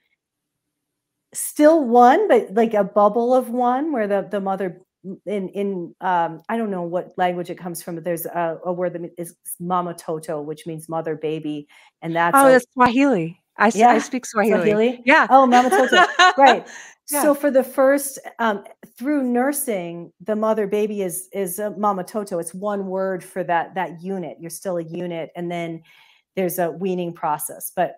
[1.34, 4.80] still one but like a bubble of one where the the mother
[5.26, 8.72] in in um, I don't know what language it comes from, but there's a, a
[8.72, 11.68] word that is mama toto, which means mother baby,
[12.02, 13.40] and that's oh, a, that's Swahili.
[13.56, 14.70] I, yeah, I speak Swahili.
[14.70, 15.02] Swahili.
[15.04, 15.26] Yeah.
[15.30, 16.06] Oh, mama toto.
[16.38, 16.66] right.
[17.12, 17.20] Yeah.
[17.20, 18.64] So for the first um,
[18.96, 22.38] through nursing, the mother baby is is a mama toto.
[22.38, 24.38] It's one word for that that unit.
[24.40, 25.82] You're still a unit, and then
[26.34, 27.72] there's a weaning process.
[27.76, 27.96] But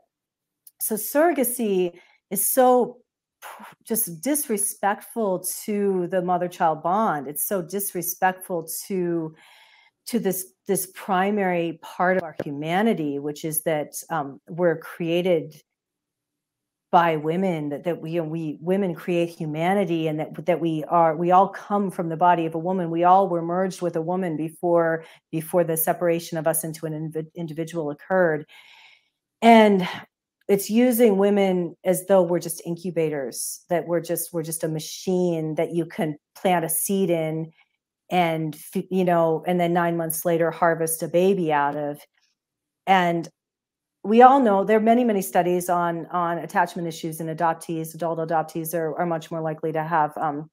[0.80, 1.92] so surrogacy
[2.32, 2.98] is so
[3.84, 7.28] just disrespectful to the mother child bond.
[7.28, 9.34] It's so disrespectful to
[10.06, 15.60] to this this primary part of our humanity which is that um, we're created
[16.92, 21.30] by women that, that we we women create humanity and that that we are we
[21.30, 22.90] all come from the body of a woman.
[22.90, 27.12] We all were merged with a woman before before the separation of us into an
[27.12, 28.46] inv- individual occurred.
[29.42, 29.86] And
[30.48, 35.56] it's using women as though we're just incubators that we're just we're just a machine
[35.56, 37.50] that you can plant a seed in
[38.10, 38.56] and
[38.90, 42.00] you know and then 9 months later harvest a baby out of.
[42.86, 43.28] And
[44.04, 48.20] we all know there are many many studies on on attachment issues in adoptees adult
[48.20, 50.48] adoptees are, are much more likely to have um,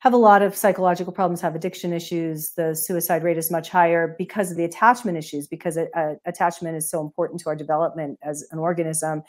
[0.00, 2.52] have a lot of psychological problems, have addiction issues.
[2.52, 6.76] The suicide rate is much higher because of the attachment issues, because a, a, attachment
[6.76, 9.22] is so important to our development as an organism.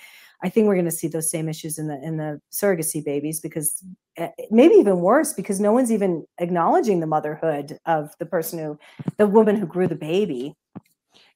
[0.43, 3.39] I think we're going to see those same issues in the in the surrogacy babies
[3.39, 3.84] because
[4.17, 8.80] eh, maybe even worse because no one's even acknowledging the motherhood of the person who
[9.17, 10.55] the woman who grew the baby.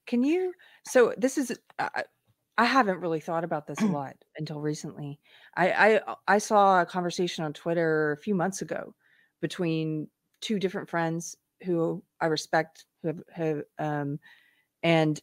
[0.06, 0.54] Can you
[0.86, 1.90] so this is uh,
[2.56, 5.20] I haven't really thought about this a lot until recently.
[5.58, 8.94] I, I I saw a conversation on Twitter a few months ago
[9.44, 10.08] between
[10.40, 14.20] two different friends who I respect, who have, have um,
[14.82, 15.20] and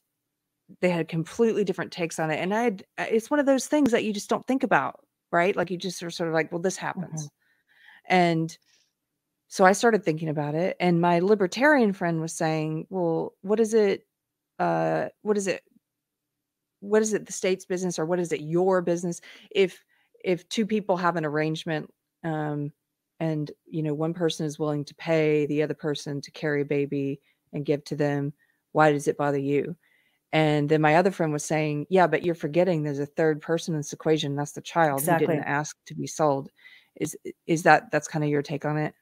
[0.80, 2.36] they had completely different takes on it.
[2.36, 5.00] And I had, uh, it's one of those things that you just don't think about,
[5.32, 5.56] right?
[5.56, 7.24] Like you just are sort of like, well, this happens.
[7.24, 8.14] Mm-hmm.
[8.14, 8.58] And
[9.48, 10.76] so I started thinking about it.
[10.78, 14.06] And my libertarian friend was saying, well, what is it?
[14.58, 15.62] Uh, what is it?
[16.80, 19.22] What is it the state's business or what is it your business?
[19.50, 19.82] If,
[20.22, 21.90] if two people have an arrangement,
[22.22, 22.72] um,
[23.20, 26.66] and you know one person is willing to pay the other person to carry a
[26.66, 27.20] baby
[27.52, 28.32] and give to them
[28.72, 29.76] why does it bother you
[30.32, 33.74] and then my other friend was saying yeah but you're forgetting there's a third person
[33.74, 35.26] in this equation that's the child exactly.
[35.26, 36.50] who didn't ask to be sold
[36.96, 37.16] is
[37.46, 38.94] is that that's kind of your take on it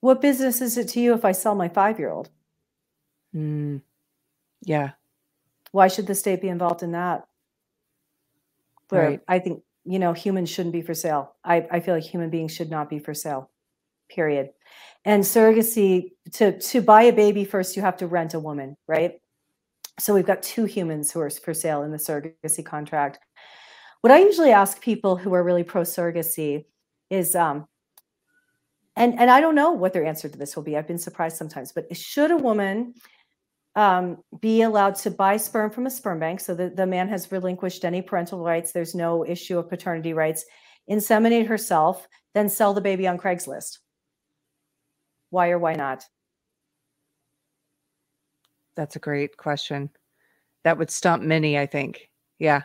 [0.00, 2.30] what business is it to you if i sell my five year old
[3.34, 3.80] mm.
[4.64, 4.90] Yeah.
[5.72, 7.26] Why should the state be involved in that?
[8.88, 9.20] Where Right.
[9.26, 11.34] I think, you know, humans shouldn't be for sale.
[11.44, 13.50] I, I feel like human beings should not be for sale.
[14.14, 14.50] Period.
[15.04, 19.14] And surrogacy to to buy a baby first, you have to rent a woman, right?
[19.98, 23.18] So we've got two humans who are for sale in the surrogacy contract.
[24.02, 26.66] What I usually ask people who are really pro surrogacy
[27.10, 27.66] is um
[28.96, 30.76] and and I don't know what their answer to this will be.
[30.76, 32.94] I've been surprised sometimes, but should a woman
[33.74, 37.32] um, be allowed to buy sperm from a sperm bank so that the man has
[37.32, 40.44] relinquished any parental rights, there's no issue of paternity rights,
[40.90, 43.78] inseminate herself, then sell the baby on Craigslist?
[45.32, 46.04] Why or why not?
[48.76, 49.88] That's a great question.
[50.62, 52.10] That would stump many, I think.
[52.38, 52.64] Yeah.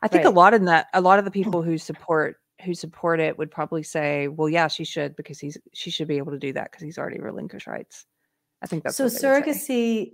[0.00, 3.20] I think a lot in that a lot of the people who support who support
[3.20, 6.38] it would probably say, "Well, yeah, she should because he's she should be able to
[6.38, 8.06] do that because he's already relinquished rights."
[8.62, 9.66] I think that's so what they would say.
[9.68, 10.12] surrogacy,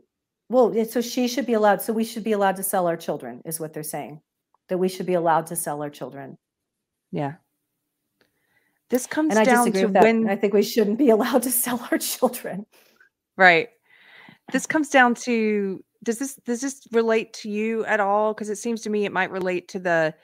[0.49, 1.81] well, so she should be allowed.
[1.81, 4.21] So we should be allowed to sell our children, is what they're saying.
[4.69, 6.39] That we should be allowed to sell our children.
[7.13, 7.35] Yeah.
[8.91, 11.99] This comes And down to when I think we shouldn't be allowed to sell our
[11.99, 12.67] children.
[13.37, 13.69] right.
[14.53, 18.35] This comes down to does this does this relate to you at all?
[18.35, 20.15] Because it seems to me it might relate to the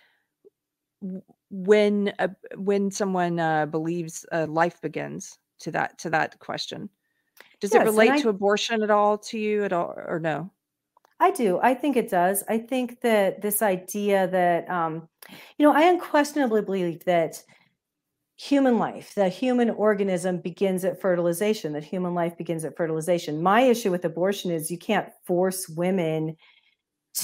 [1.51, 6.89] when a, when someone uh, believes uh, life begins to that to that question.
[7.61, 10.51] Does Yes, it relate I- to abortion at all to you at all or no?
[11.19, 11.59] I do.
[11.63, 12.45] I think it does.
[12.47, 15.09] I think that this idea that, um,
[15.57, 17.43] you know, I unquestionably believe that
[18.37, 23.43] human life, the human organism begins at fertilization, that human life begins at fertilization.
[23.43, 26.37] My issue with abortion is you can't force women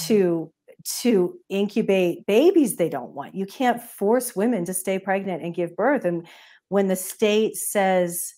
[0.05, 1.09] to mm-hmm.
[1.09, 3.35] to incubate babies they don't want.
[3.35, 6.03] You can't force women to stay pregnant and give birth.
[6.03, 6.27] And
[6.69, 8.33] when the state says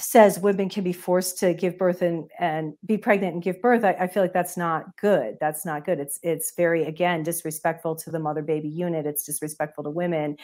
[0.00, 3.84] says women can be forced to give birth and and be pregnant and give birth,
[3.84, 5.36] I, I feel like that's not good.
[5.40, 5.98] That's not good.
[6.00, 9.06] It's it's very again disrespectful to the mother baby unit.
[9.06, 10.36] It's disrespectful to women,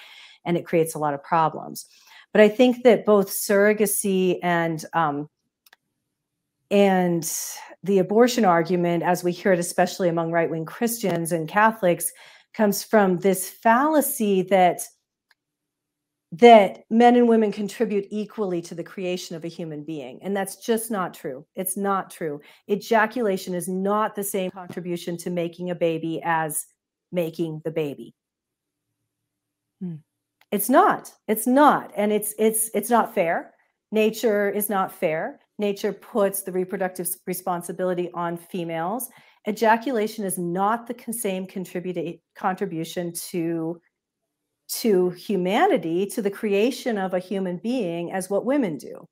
[0.45, 1.87] and it creates a lot of problems.
[2.33, 5.29] But I think that both surrogacy and um,
[6.71, 7.31] and
[7.83, 12.11] the abortion argument, as we hear it, especially among right wing Christians and Catholics,
[12.55, 14.83] comes from this fallacy that
[16.39, 20.19] that men and women contribute equally to the creation of a human being.
[20.23, 21.47] And that's just not true.
[21.55, 22.41] It's not true.
[22.69, 26.67] Ejaculation is not the same contribution to making a baby as
[27.13, 28.15] making the baby.
[29.81, 29.97] Hmm.
[30.51, 31.13] It's not.
[31.29, 31.93] It's not.
[31.97, 33.53] And it's it's it's not fair.
[33.93, 35.41] Nature is not fair.
[35.59, 39.09] Nature puts the reproductive responsibility on females.
[39.47, 43.81] Ejaculation is not the same contributi- contribution to
[44.81, 49.07] to humanity, to the creation of a human being, as what women do.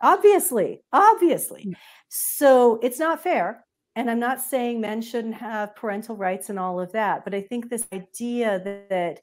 [0.00, 1.64] Obviously, obviously.
[1.66, 1.74] Mm.
[2.08, 3.64] So it's not fair.
[3.96, 7.40] And I'm not saying men shouldn't have parental rights and all of that, but I
[7.40, 9.20] think this idea that, that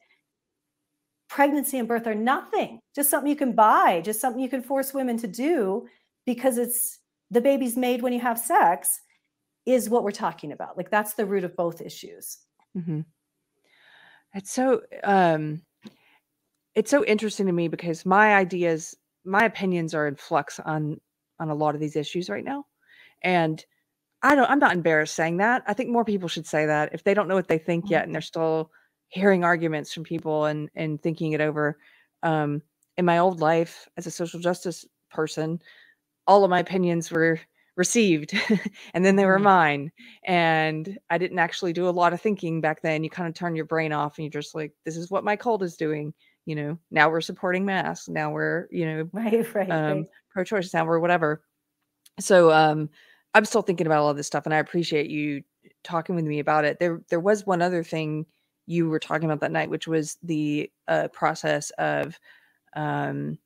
[1.30, 4.93] pregnancy and birth are nothing, just something you can buy, just something you can force
[4.93, 5.88] women to do
[6.26, 6.99] because it's
[7.32, 8.99] the baby's made when you have sex,
[9.65, 10.78] is what we're talking about.
[10.78, 12.38] Like that's the root of both issues.
[12.73, 13.01] hmm
[14.36, 15.61] It's so um
[16.75, 20.99] it's so interesting to me because my ideas, my opinions are in flux on
[21.39, 22.65] on a lot of these issues right now.
[23.23, 23.63] And
[24.23, 25.63] I don't I'm not embarrassed saying that.
[25.67, 28.05] I think more people should say that if they don't know what they think yet
[28.05, 28.71] and they're still
[29.09, 31.77] hearing arguments from people and and thinking it over.
[32.23, 32.61] Um
[32.97, 35.61] in my old life as a social justice person,
[36.27, 37.39] all of my opinions were
[37.76, 38.34] received
[38.93, 39.39] and then they were Mhm.
[39.39, 39.91] mine
[40.26, 43.03] and i didn't actually do a lot of thinking back then.
[43.03, 45.36] You kind of turn your brain off and you're just like this is what my
[45.36, 46.13] cult is doing
[46.45, 46.78] you know?
[46.91, 50.09] Now we're supporting masks now we're you know Right, right, um right.
[50.32, 50.73] pro-choice.
[50.73, 51.43] Now we're whatever.
[52.19, 52.89] So um
[53.36, 55.43] i'm still thinking about all this stuff and i appreciate you
[55.84, 56.80] talking with me about it.
[56.80, 58.26] There there was one other thing
[58.67, 62.19] you were talking about that night which was the uh, process of
[62.76, 63.38] um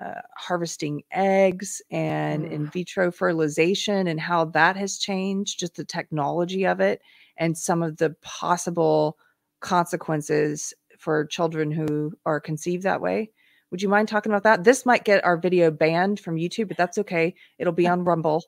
[0.00, 2.72] uh, harvesting eggs and in Mm.
[2.72, 7.00] vitro fertilization and how that has changed, just the technology of it,
[7.36, 9.18] and some of the possible
[9.60, 13.30] consequences for children who are conceived that way.
[13.70, 14.64] Would you mind talking about that?
[14.64, 17.34] This might get our video banned from YouTube, but that's okay.
[17.58, 18.44] It'll be on Rumble.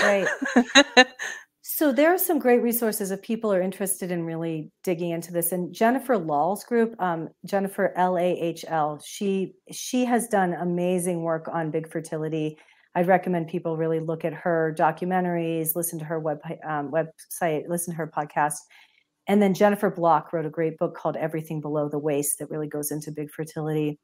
[0.00, 0.28] Right.
[1.66, 5.50] So there are some great resources if people are interested in really digging into this.
[5.50, 11.22] And Jennifer Lahl's group, um, Jennifer L A H L, she she has done amazing
[11.22, 12.58] work on big fertility.
[12.94, 16.38] I'd recommend people really look at her documentaries, listen to her web
[16.68, 18.58] um, website, listen to her podcast.
[19.26, 22.68] And then Jennifer Block wrote a great book called Everything Below the Waist that really
[22.68, 23.98] goes into big fertility.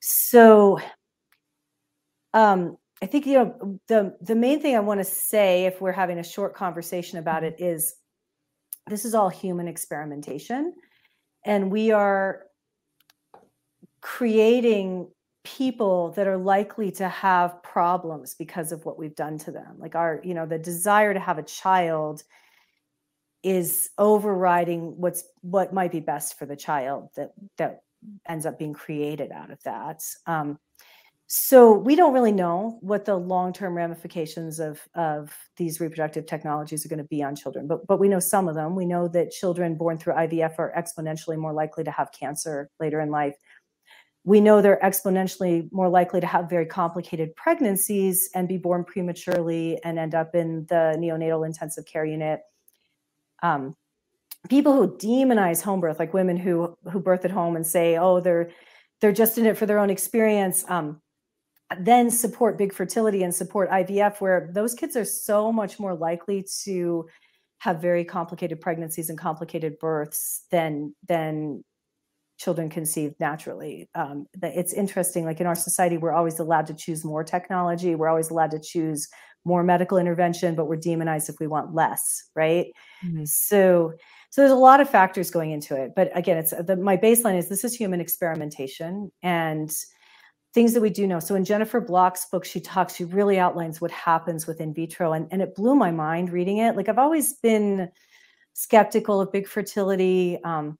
[0.00, 0.80] So
[2.32, 5.92] um, I think you know the the main thing I want to say if we're
[5.92, 7.96] having a short conversation about it is
[8.86, 10.72] this is all human experimentation
[11.44, 12.44] and we are
[14.00, 15.10] creating
[15.44, 19.76] people that are likely to have problems because of what we've done to them.
[19.76, 22.22] Like our you know the desire to have a child
[23.42, 27.82] is overriding what's what might be best for the child that that
[28.26, 30.00] ends up being created out of that.
[30.26, 30.58] Um,
[31.26, 36.88] so we don't really know what the long-term ramifications of of these reproductive technologies are
[36.88, 39.30] going to be on children but but we know some of them we know that
[39.30, 43.34] children born through ivf are exponentially more likely to have cancer later in life
[44.24, 49.78] we know they're exponentially more likely to have very complicated pregnancies and be born prematurely
[49.84, 52.40] and end up in the neonatal intensive care unit.
[53.42, 53.76] Um,
[54.48, 58.20] people who demonize home birth, like women who who birth at home and say, "Oh,
[58.20, 58.50] they're
[59.00, 61.02] they're just in it for their own experience," um,
[61.78, 66.44] then support big fertility and support IVF, where those kids are so much more likely
[66.64, 67.06] to
[67.58, 71.64] have very complicated pregnancies and complicated births than than
[72.36, 73.88] children conceived naturally.
[73.94, 78.08] Um, it's interesting, like in our society, we're always allowed to choose more technology, we're
[78.08, 79.08] always allowed to choose
[79.44, 82.66] more medical intervention, but we're demonized if we want less, right?
[83.04, 83.24] Mm-hmm.
[83.24, 83.92] So,
[84.30, 85.92] so there's a lot of factors going into it.
[85.94, 89.70] But again, it's the, my baseline is this is human experimentation and
[90.54, 91.18] things that we do know.
[91.18, 95.12] So in Jennifer Block's book, she talks, she really outlines what happens with in vitro,
[95.12, 96.76] and, and it blew my mind reading it.
[96.76, 97.90] Like I've always been
[98.52, 100.38] skeptical of big fertility.
[100.44, 100.78] Um,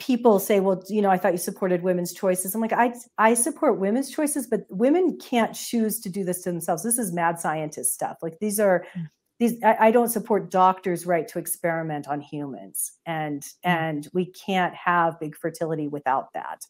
[0.00, 2.52] people say, well, you know, I thought you supported women's choices.
[2.52, 6.50] I'm like, I, I support women's choices, but women can't choose to do this to
[6.50, 6.82] themselves.
[6.82, 8.16] This is mad scientist stuff.
[8.22, 9.08] Like these are, mm.
[9.38, 12.90] these, I, I don't support doctors' right to experiment on humans.
[13.06, 13.54] And, mm.
[13.62, 16.66] and we can't have big fertility without that.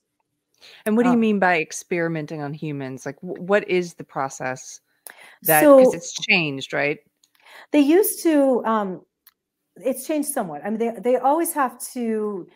[0.87, 3.07] And what do you um, mean by experimenting on humans?
[3.07, 4.81] Like, w- what is the process
[5.43, 6.99] that, because so, it's changed, right?
[7.73, 9.03] They used to, um,
[9.77, 10.63] it's changed somewhat.
[10.65, 12.49] I mean, they, they always have to,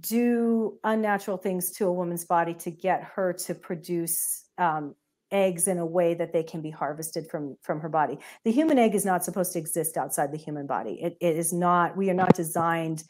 [0.00, 4.94] do unnatural things to a woman's body to get her to produce um,
[5.30, 8.18] eggs in a way that they can be harvested from from her body.
[8.44, 10.98] The human egg is not supposed to exist outside the human body.
[11.02, 11.96] It, it is not.
[11.96, 13.04] We are not designed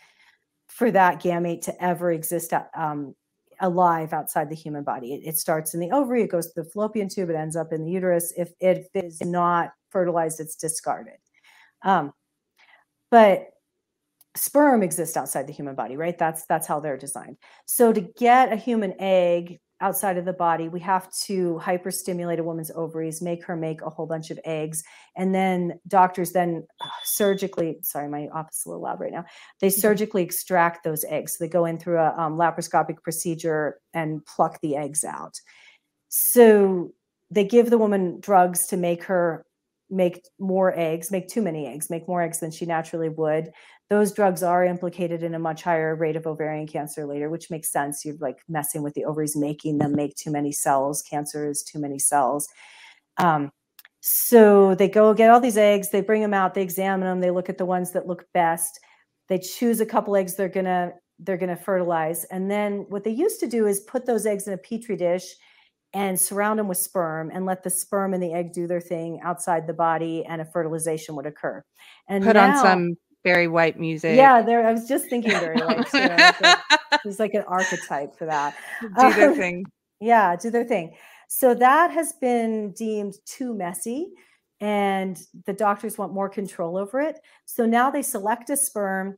[0.68, 3.14] for that gamete to ever exist um,
[3.60, 5.14] alive outside the human body.
[5.14, 7.72] It, it, starts in the ovary, it goes to the fallopian tube, it ends up
[7.72, 8.32] in the uterus.
[8.36, 11.18] If it is not fertilized, it's discarded.
[11.82, 12.12] Um,
[13.10, 13.48] but
[14.36, 17.36] sperm exists outside the human body right that's that's how they're designed
[17.66, 22.42] so to get a human egg outside of the body we have to hyperstimulate a
[22.42, 24.82] woman's ovaries make her make a whole bunch of eggs
[25.16, 29.24] and then doctors then uh, surgically sorry my office is a little loud right now
[29.60, 31.32] they surgically extract those eggs.
[31.32, 35.40] So they go in through a um, laparoscopic procedure and pluck the eggs out.
[36.08, 36.92] So
[37.30, 39.44] they give the woman drugs to make her
[39.94, 43.50] make more eggs, make too many eggs, make more eggs than she naturally would
[43.90, 47.70] those drugs are implicated in a much higher rate of ovarian cancer later, which makes
[47.70, 48.04] sense.
[48.04, 51.02] You're like messing with the ovaries, making them make too many cells.
[51.02, 52.48] Cancer is too many cells.
[53.18, 53.50] Um,
[54.00, 57.30] so they go get all these eggs, they bring them out, they examine them, they
[57.30, 58.80] look at the ones that look best.
[59.28, 63.40] They choose a couple eggs they're gonna they're gonna fertilize, and then what they used
[63.40, 65.24] to do is put those eggs in a petri dish
[65.94, 69.20] and surround them with sperm and let the sperm and the egg do their thing
[69.22, 71.64] outside the body, and a fertilization would occur.
[72.08, 74.16] And put now, on some Barry White music.
[74.16, 74.66] Yeah, there.
[74.66, 75.86] I was just thinking Barry White.
[75.90, 76.48] Too.
[77.04, 78.56] There's like an archetype for that.
[78.82, 79.64] Do their um, thing.
[80.00, 80.94] Yeah, do their thing.
[81.28, 84.08] So that has been deemed too messy,
[84.60, 87.20] and the doctors want more control over it.
[87.46, 89.16] So now they select a sperm.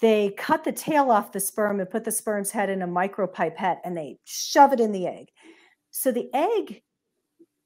[0.00, 3.80] They cut the tail off the sperm and put the sperm's head in a micropipette
[3.84, 5.28] and they shove it in the egg.
[5.90, 6.82] So the egg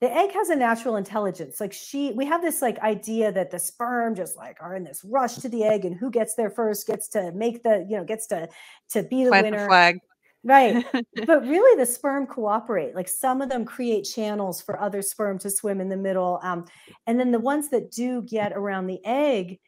[0.01, 1.61] the egg has a natural intelligence.
[1.61, 5.03] Like she we have this like idea that the sperm just like are in this
[5.05, 8.05] rush to the egg and who gets there first gets to make the you know
[8.05, 8.49] gets to
[8.91, 9.61] to be the Plant winner.
[9.61, 9.99] the flag.
[10.43, 10.85] Right.
[11.27, 12.95] But really the sperm cooperate.
[12.95, 16.67] Like some of them create channels for other sperm to swim in the middle um,
[17.07, 19.59] and then the ones that do get around the egg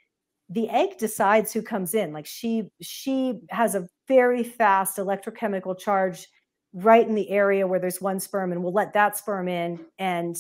[0.51, 2.13] the egg decides who comes in.
[2.13, 6.29] Like she she has a very fast electrochemical charge
[6.77, 10.37] right in the area where there's one sperm and we'll let that sperm in and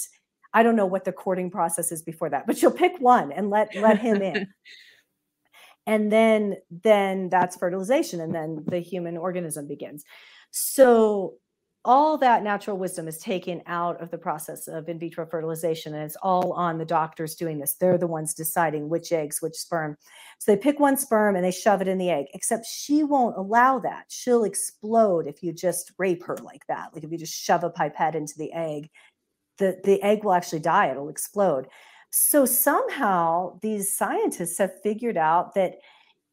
[0.53, 3.51] i don't know what the courting process is before that but she'll pick one and
[3.51, 4.47] let let him in.
[5.87, 10.05] And then then that's fertilization and then the human organism begins.
[10.51, 11.35] So
[11.87, 16.03] all that natural wisdom is taken out of the process of in vitro fertilization and
[16.03, 17.75] it's all on the doctors doing this.
[17.75, 19.97] They're the ones deciding which eggs which sperm.
[20.39, 23.39] So they pick one sperm and they shove it in the egg except she won't
[23.39, 24.07] allow that.
[24.09, 27.71] She'll explode if you just rape her like that like if you just shove a
[27.71, 28.91] pipette into the egg.
[29.59, 31.69] The, the egg will actually die, it'll explode.
[32.11, 35.77] So somehow these scientists have figured out that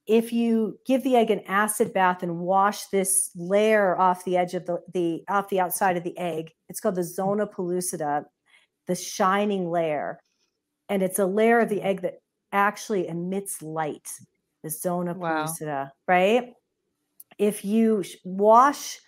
[0.06, 4.54] if you give the egg an acid bath and wash this layer off the edge
[4.54, 8.26] of the, the off the outside of the egg, it's called the zona pellucida,
[8.88, 10.20] the shining layer.
[10.90, 12.16] And it's a layer of the egg that
[12.52, 14.10] actually emits light,
[14.62, 15.46] the zona wow.
[15.46, 16.52] pellucida, right?
[17.38, 19.00] If you wash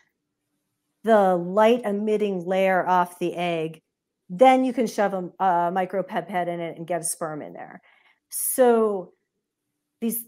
[1.04, 3.82] the light emitting layer off the egg,
[4.30, 7.82] then you can shove a, a micropipette in it and get a sperm in there.
[8.30, 9.12] So
[10.02, 10.26] these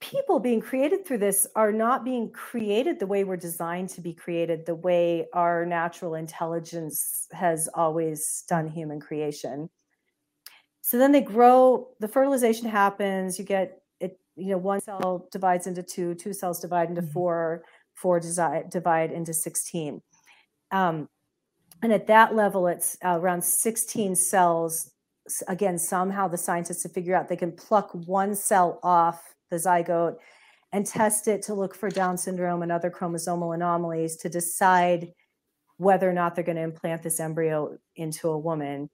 [0.00, 4.12] people being created through this are not being created the way we're designed to be
[4.12, 9.68] created, the way our natural intelligence has always done human creation.
[10.82, 15.66] So then they grow, the fertilization happens, you get it, you know, one cell divides
[15.66, 17.12] into two, two cells divide into mm-hmm.
[17.12, 20.00] four, four desi- divide into 16.
[20.70, 21.08] Um,
[21.82, 24.92] and at that level, it's uh, around 16 cells.
[25.46, 30.16] Again, somehow the scientists have figured out they can pluck one cell off the zygote
[30.72, 35.12] and test it to look for Down syndrome and other chromosomal anomalies to decide
[35.78, 38.90] whether or not they're going to implant this embryo into a woman.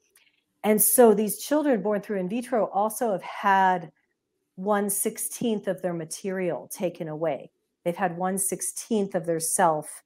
[0.63, 3.91] And so these children born through in vitro also have had
[4.57, 7.51] one sixteenth of their material taken away.
[7.85, 10.03] They've had one sixteenth of their self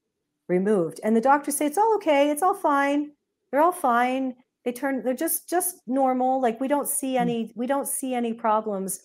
[0.49, 1.01] removed.
[1.05, 3.13] And the doctors say it's all okay, it's all fine.
[3.51, 4.35] They're all fine.
[4.65, 6.41] They turn they're just just normal.
[6.41, 7.23] Like we don't see hmm.
[7.23, 9.01] any we don't see any problems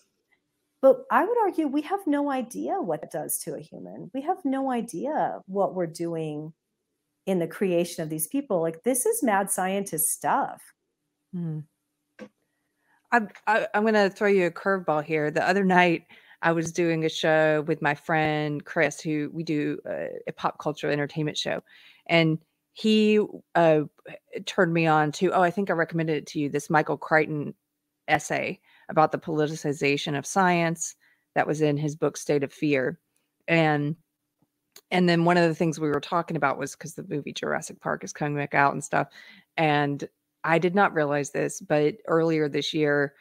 [0.84, 4.10] but I would argue we have no idea what it does to a human.
[4.12, 6.52] We have no idea what we're doing
[7.24, 8.60] in the creation of these people.
[8.60, 10.60] Like this is mad scientist stuff.
[11.32, 11.60] Hmm.
[13.10, 15.30] I'm, I, I'm going to throw you a curveball here.
[15.30, 16.02] The other night,
[16.42, 20.58] I was doing a show with my friend Chris, who we do a, a pop
[20.58, 21.62] culture entertainment show,
[22.10, 22.36] and
[22.74, 23.20] he
[23.54, 23.84] uh,
[24.44, 25.32] turned me on to.
[25.32, 26.50] Oh, I think I recommended it to you.
[26.50, 27.54] This Michael Crichton
[28.06, 30.94] essay about the politicization of science
[31.34, 32.98] that was in his book State of Fear.
[33.48, 33.96] And
[34.90, 37.80] and then one of the things we were talking about was because the movie Jurassic
[37.80, 39.08] Park is coming back out and stuff.
[39.56, 40.06] And
[40.42, 43.14] I did not realize this, but earlier this year,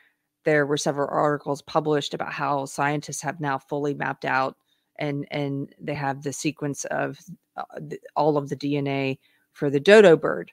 [0.45, 4.57] there were several articles published about how scientists have now fully mapped out
[4.99, 7.19] and and they have the sequence of
[7.57, 9.19] uh, the, all of the DNA
[9.53, 10.51] for the dodo bird.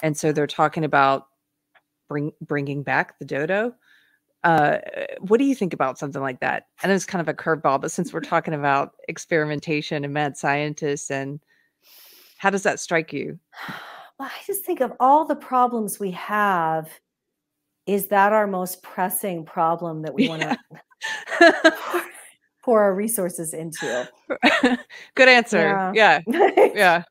[0.00, 1.26] And so they're talking about
[2.08, 3.74] bring bringing back the dodo
[4.44, 4.78] uh,
[5.20, 6.66] what do you think about something like that?
[6.84, 11.10] Know it's kind of a curveball, but since we're talking about experimentation and mad scientists,
[11.10, 11.40] and
[12.38, 13.38] how does that strike you?
[14.18, 16.90] Well, I just think of all the problems we have.
[17.86, 20.58] Is that our most pressing problem that we want to
[21.78, 22.04] pour,
[22.62, 24.06] pour our resources into?
[25.14, 25.92] Good answer.
[25.94, 26.20] Yeah.
[26.26, 26.50] Yeah.
[26.74, 27.02] yeah.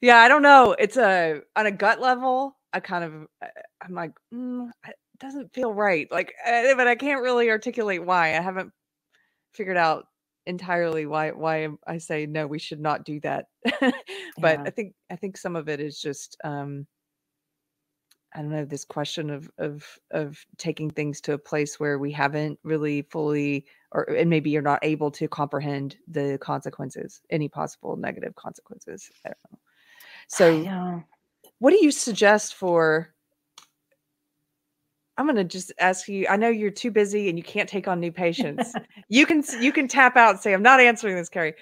[0.00, 0.18] Yeah.
[0.18, 0.76] I don't know.
[0.78, 2.56] It's a on a gut level.
[2.72, 3.46] I kind of uh,
[3.82, 4.70] I'm like, mm,
[5.20, 6.10] doesn't feel right.
[6.10, 8.28] Like, uh, but I can't really articulate why.
[8.30, 8.72] I haven't
[9.52, 10.06] figured out
[10.46, 13.46] entirely why why I say no, we should not do that.
[13.80, 13.94] but
[14.42, 14.62] yeah.
[14.64, 16.86] I think I think some of it is just um
[18.34, 22.12] I don't know this question of of of taking things to a place where we
[22.12, 27.96] haven't really fully or and maybe you're not able to comprehend the consequences, any possible
[27.96, 29.10] negative consequences.
[29.24, 29.58] I don't know.
[30.28, 31.02] So
[31.58, 33.12] what do you suggest for
[35.20, 36.26] I'm going to just ask you.
[36.30, 38.72] I know you're too busy and you can't take on new patients.
[39.10, 41.52] you can you can tap out and say, "I'm not answering this, Keri."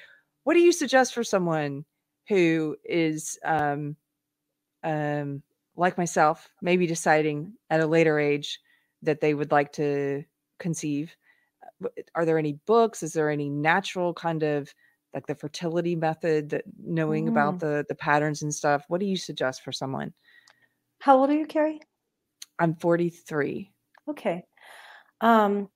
[0.44, 1.85] What do you suggest for someone
[2.28, 3.97] who is um,
[4.85, 5.43] um,
[5.74, 8.60] like myself, maybe deciding at a later age
[9.02, 10.22] that they would like to
[10.60, 11.16] conceive?
[12.14, 13.02] Are there any books?
[13.02, 14.72] Is there any natural kind of
[15.12, 17.30] like the fertility method that knowing mm.
[17.30, 18.85] about the the patterns and stuff?
[18.86, 20.14] What do you suggest for someone?
[21.01, 21.80] How old are you, Keri?
[22.59, 23.72] I'm 43.
[24.09, 24.44] Okay.
[25.20, 25.68] Um,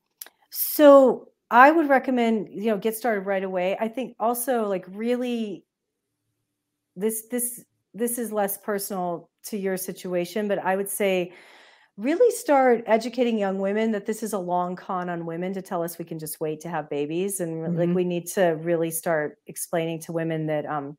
[0.51, 3.77] so I would recommend, you know, get started right away.
[3.79, 5.65] I think also like really
[6.97, 7.65] this this
[7.95, 11.33] this is less personal to your situation, but I would say
[11.99, 15.83] really start educating young women that this is a long con on women to tell
[15.83, 17.79] us we can just wait to have babies and mm-hmm.
[17.79, 20.97] like we need to really start explaining to women that um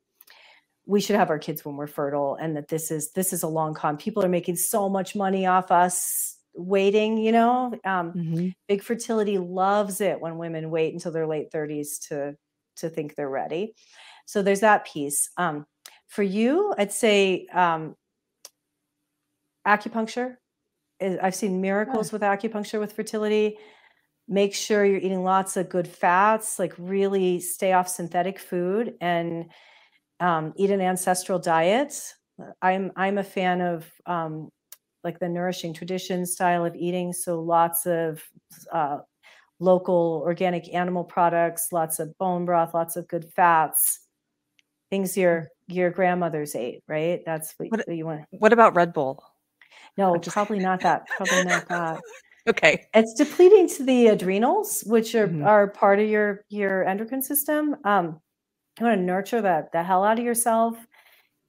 [0.86, 3.48] we should have our kids when we're fertile and that this is this is a
[3.48, 3.98] long con.
[3.98, 7.74] People are making so much money off us waiting you know?
[7.84, 8.50] Um, mm-hmm.
[8.68, 12.36] big fertility loves it when women wait until their late 30s to
[12.78, 13.76] to think they're ready.
[14.26, 15.30] So there's that piece.
[15.38, 15.66] Um,
[16.14, 17.96] for you i'd say um,
[19.68, 20.36] acupuncture
[21.22, 22.14] i've seen miracles yeah.
[22.14, 23.58] with acupuncture with fertility.
[24.26, 29.50] Make sure you're eating lots of good fats like really stay off synthetic food and
[30.24, 32.14] um, eat an ancestral diet
[32.62, 34.50] I'm I'm a fan of um,
[35.04, 37.14] like the nourishing tradition style of eating.
[37.14, 38.24] So lots of
[38.72, 39.00] uh,
[39.60, 44.00] local organic animal products, lots of bone broth, lots of good fats,
[44.90, 47.22] things your your grandmothers ate, right?
[47.26, 48.22] That's what, what, what you want.
[48.32, 49.24] What about Red Bull?
[49.98, 50.34] No, just...
[50.34, 51.08] probably not that.
[51.08, 52.02] Probably not that.
[52.48, 52.88] okay.
[52.96, 55.46] It's depleting to the adrenals, which are mm-hmm.
[55.46, 57.76] are part of your your endocrine system.
[57.84, 58.20] Um,
[58.80, 60.76] you want to nurture that the hell out of yourself.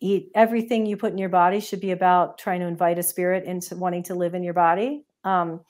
[0.00, 3.44] Eat everything you put in your body should be about trying to invite a spirit
[3.44, 5.04] into wanting to live in your body.
[5.22, 5.60] Um,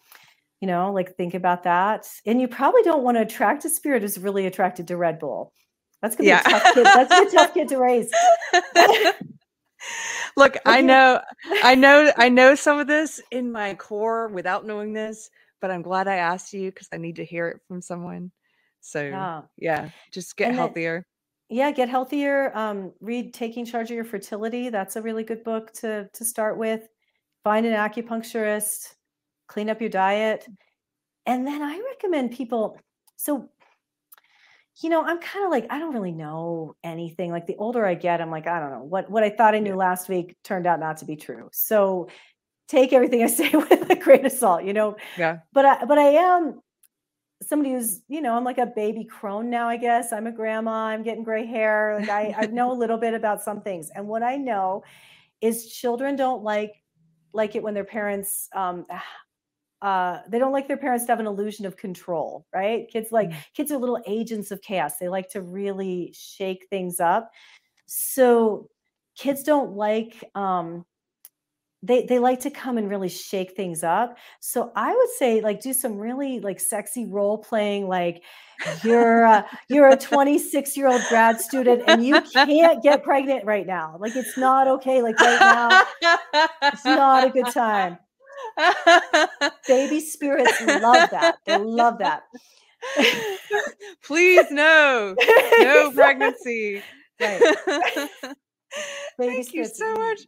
[0.65, 2.09] you know like think about that.
[2.25, 5.53] And you probably don't want to attract a spirit who's really attracted to red bull.
[6.01, 6.43] That's gonna yeah.
[6.43, 8.11] be a tough kid that's a tough kid to raise.
[10.39, 11.21] Look i know
[11.63, 15.29] i know i know some of this in my core without knowing this
[15.61, 18.33] but i'm glad i asked you because i need to hear it from someone.
[18.81, 21.07] So yeah, yeah just get and healthier
[21.49, 25.73] yeah get healthier um, read taking charge of your fertility that's a really good book
[25.73, 26.89] to to start with.
[27.43, 28.95] Find an acupuncturist
[29.47, 30.47] clean up your diet.
[31.27, 32.79] And then i recommend people
[33.17, 33.49] so
[34.83, 37.95] you know i'm kind of like i don't really know anything like the older i
[37.95, 40.67] get i'm like i don't know what what i thought i knew last week turned
[40.67, 41.49] out not to be true.
[41.53, 42.09] So
[42.69, 44.97] take everything i say with a grain of salt you know?
[45.17, 45.39] Yeah.
[45.53, 46.61] But i but i am
[47.49, 50.13] somebody who's you know i'm like a baby crone now i guess.
[50.13, 51.99] I'm a grandma i'm getting gray hair.
[52.01, 53.91] Like i, I know a little bit about some things.
[53.95, 54.83] And what i know
[55.41, 56.83] is children don't like
[57.33, 58.87] like it when their parents um
[59.83, 62.89] uh, they don't like their parents to have an illusion of control right?
[62.91, 63.39] Kids like mm-hmm.
[63.55, 64.97] kids are little agents of chaos.
[64.97, 67.31] They like to really shake things up.
[67.85, 68.71] So
[69.15, 70.87] kids don't like um
[71.85, 74.17] they they like to come and really shake things up.
[74.41, 78.23] So I would say like do some really like sexy role playing like
[78.83, 83.67] you're a, you're a 26 year old grad student and you can't get pregnant right
[83.67, 83.97] now.
[84.01, 85.83] Like it's not okay like right now.
[86.63, 87.99] It's not a good time.
[89.69, 91.37] Baby spirits love that.
[91.45, 92.23] They love that.
[94.05, 95.15] Please no.
[95.61, 96.83] No pregnancy.
[97.21, 97.43] Right.
[99.19, 100.21] Thank you so much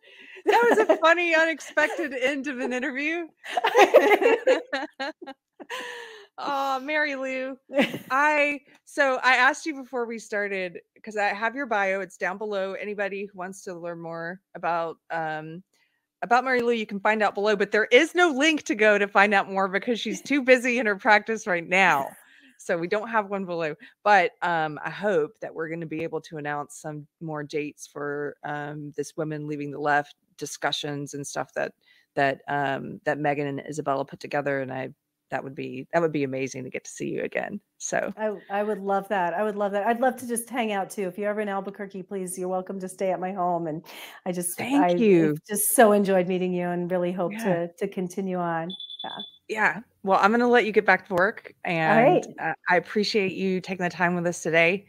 [0.46, 3.26] that was a funny, unexpected end of an interview.
[6.38, 7.56] oh, Mary Lou.
[8.10, 12.00] I so I asked you before we started because I have your bio.
[12.00, 12.74] It's down below.
[12.74, 15.62] Anybody who wants to learn more about um
[16.22, 18.98] about Mary Lou, you can find out below, but there is no link to go
[18.98, 22.08] to find out more because she's too busy in her practice right now
[22.58, 26.02] so we don't have one below but um, i hope that we're going to be
[26.02, 31.26] able to announce some more dates for um, this women leaving the left discussions and
[31.26, 31.72] stuff that
[32.14, 34.88] that um, that megan and isabella put together and i
[35.30, 38.32] that would be that would be amazing to get to see you again so I,
[38.48, 41.08] I would love that i would love that i'd love to just hang out too
[41.08, 43.84] if you're ever in albuquerque please you're welcome to stay at my home and
[44.24, 47.44] i just thank I, you just so enjoyed meeting you and really hope yeah.
[47.44, 48.70] to to continue on
[49.02, 49.80] yeah yeah.
[50.02, 51.54] Well, I'm going to let you get back to work.
[51.64, 54.86] And uh, I appreciate you taking the time with us today.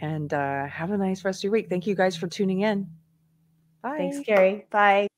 [0.00, 1.68] And uh, have a nice rest of your week.
[1.68, 2.88] Thank you guys for tuning in.
[3.82, 3.96] Bye.
[3.98, 4.64] Thanks, Keri.
[4.70, 5.08] Bye.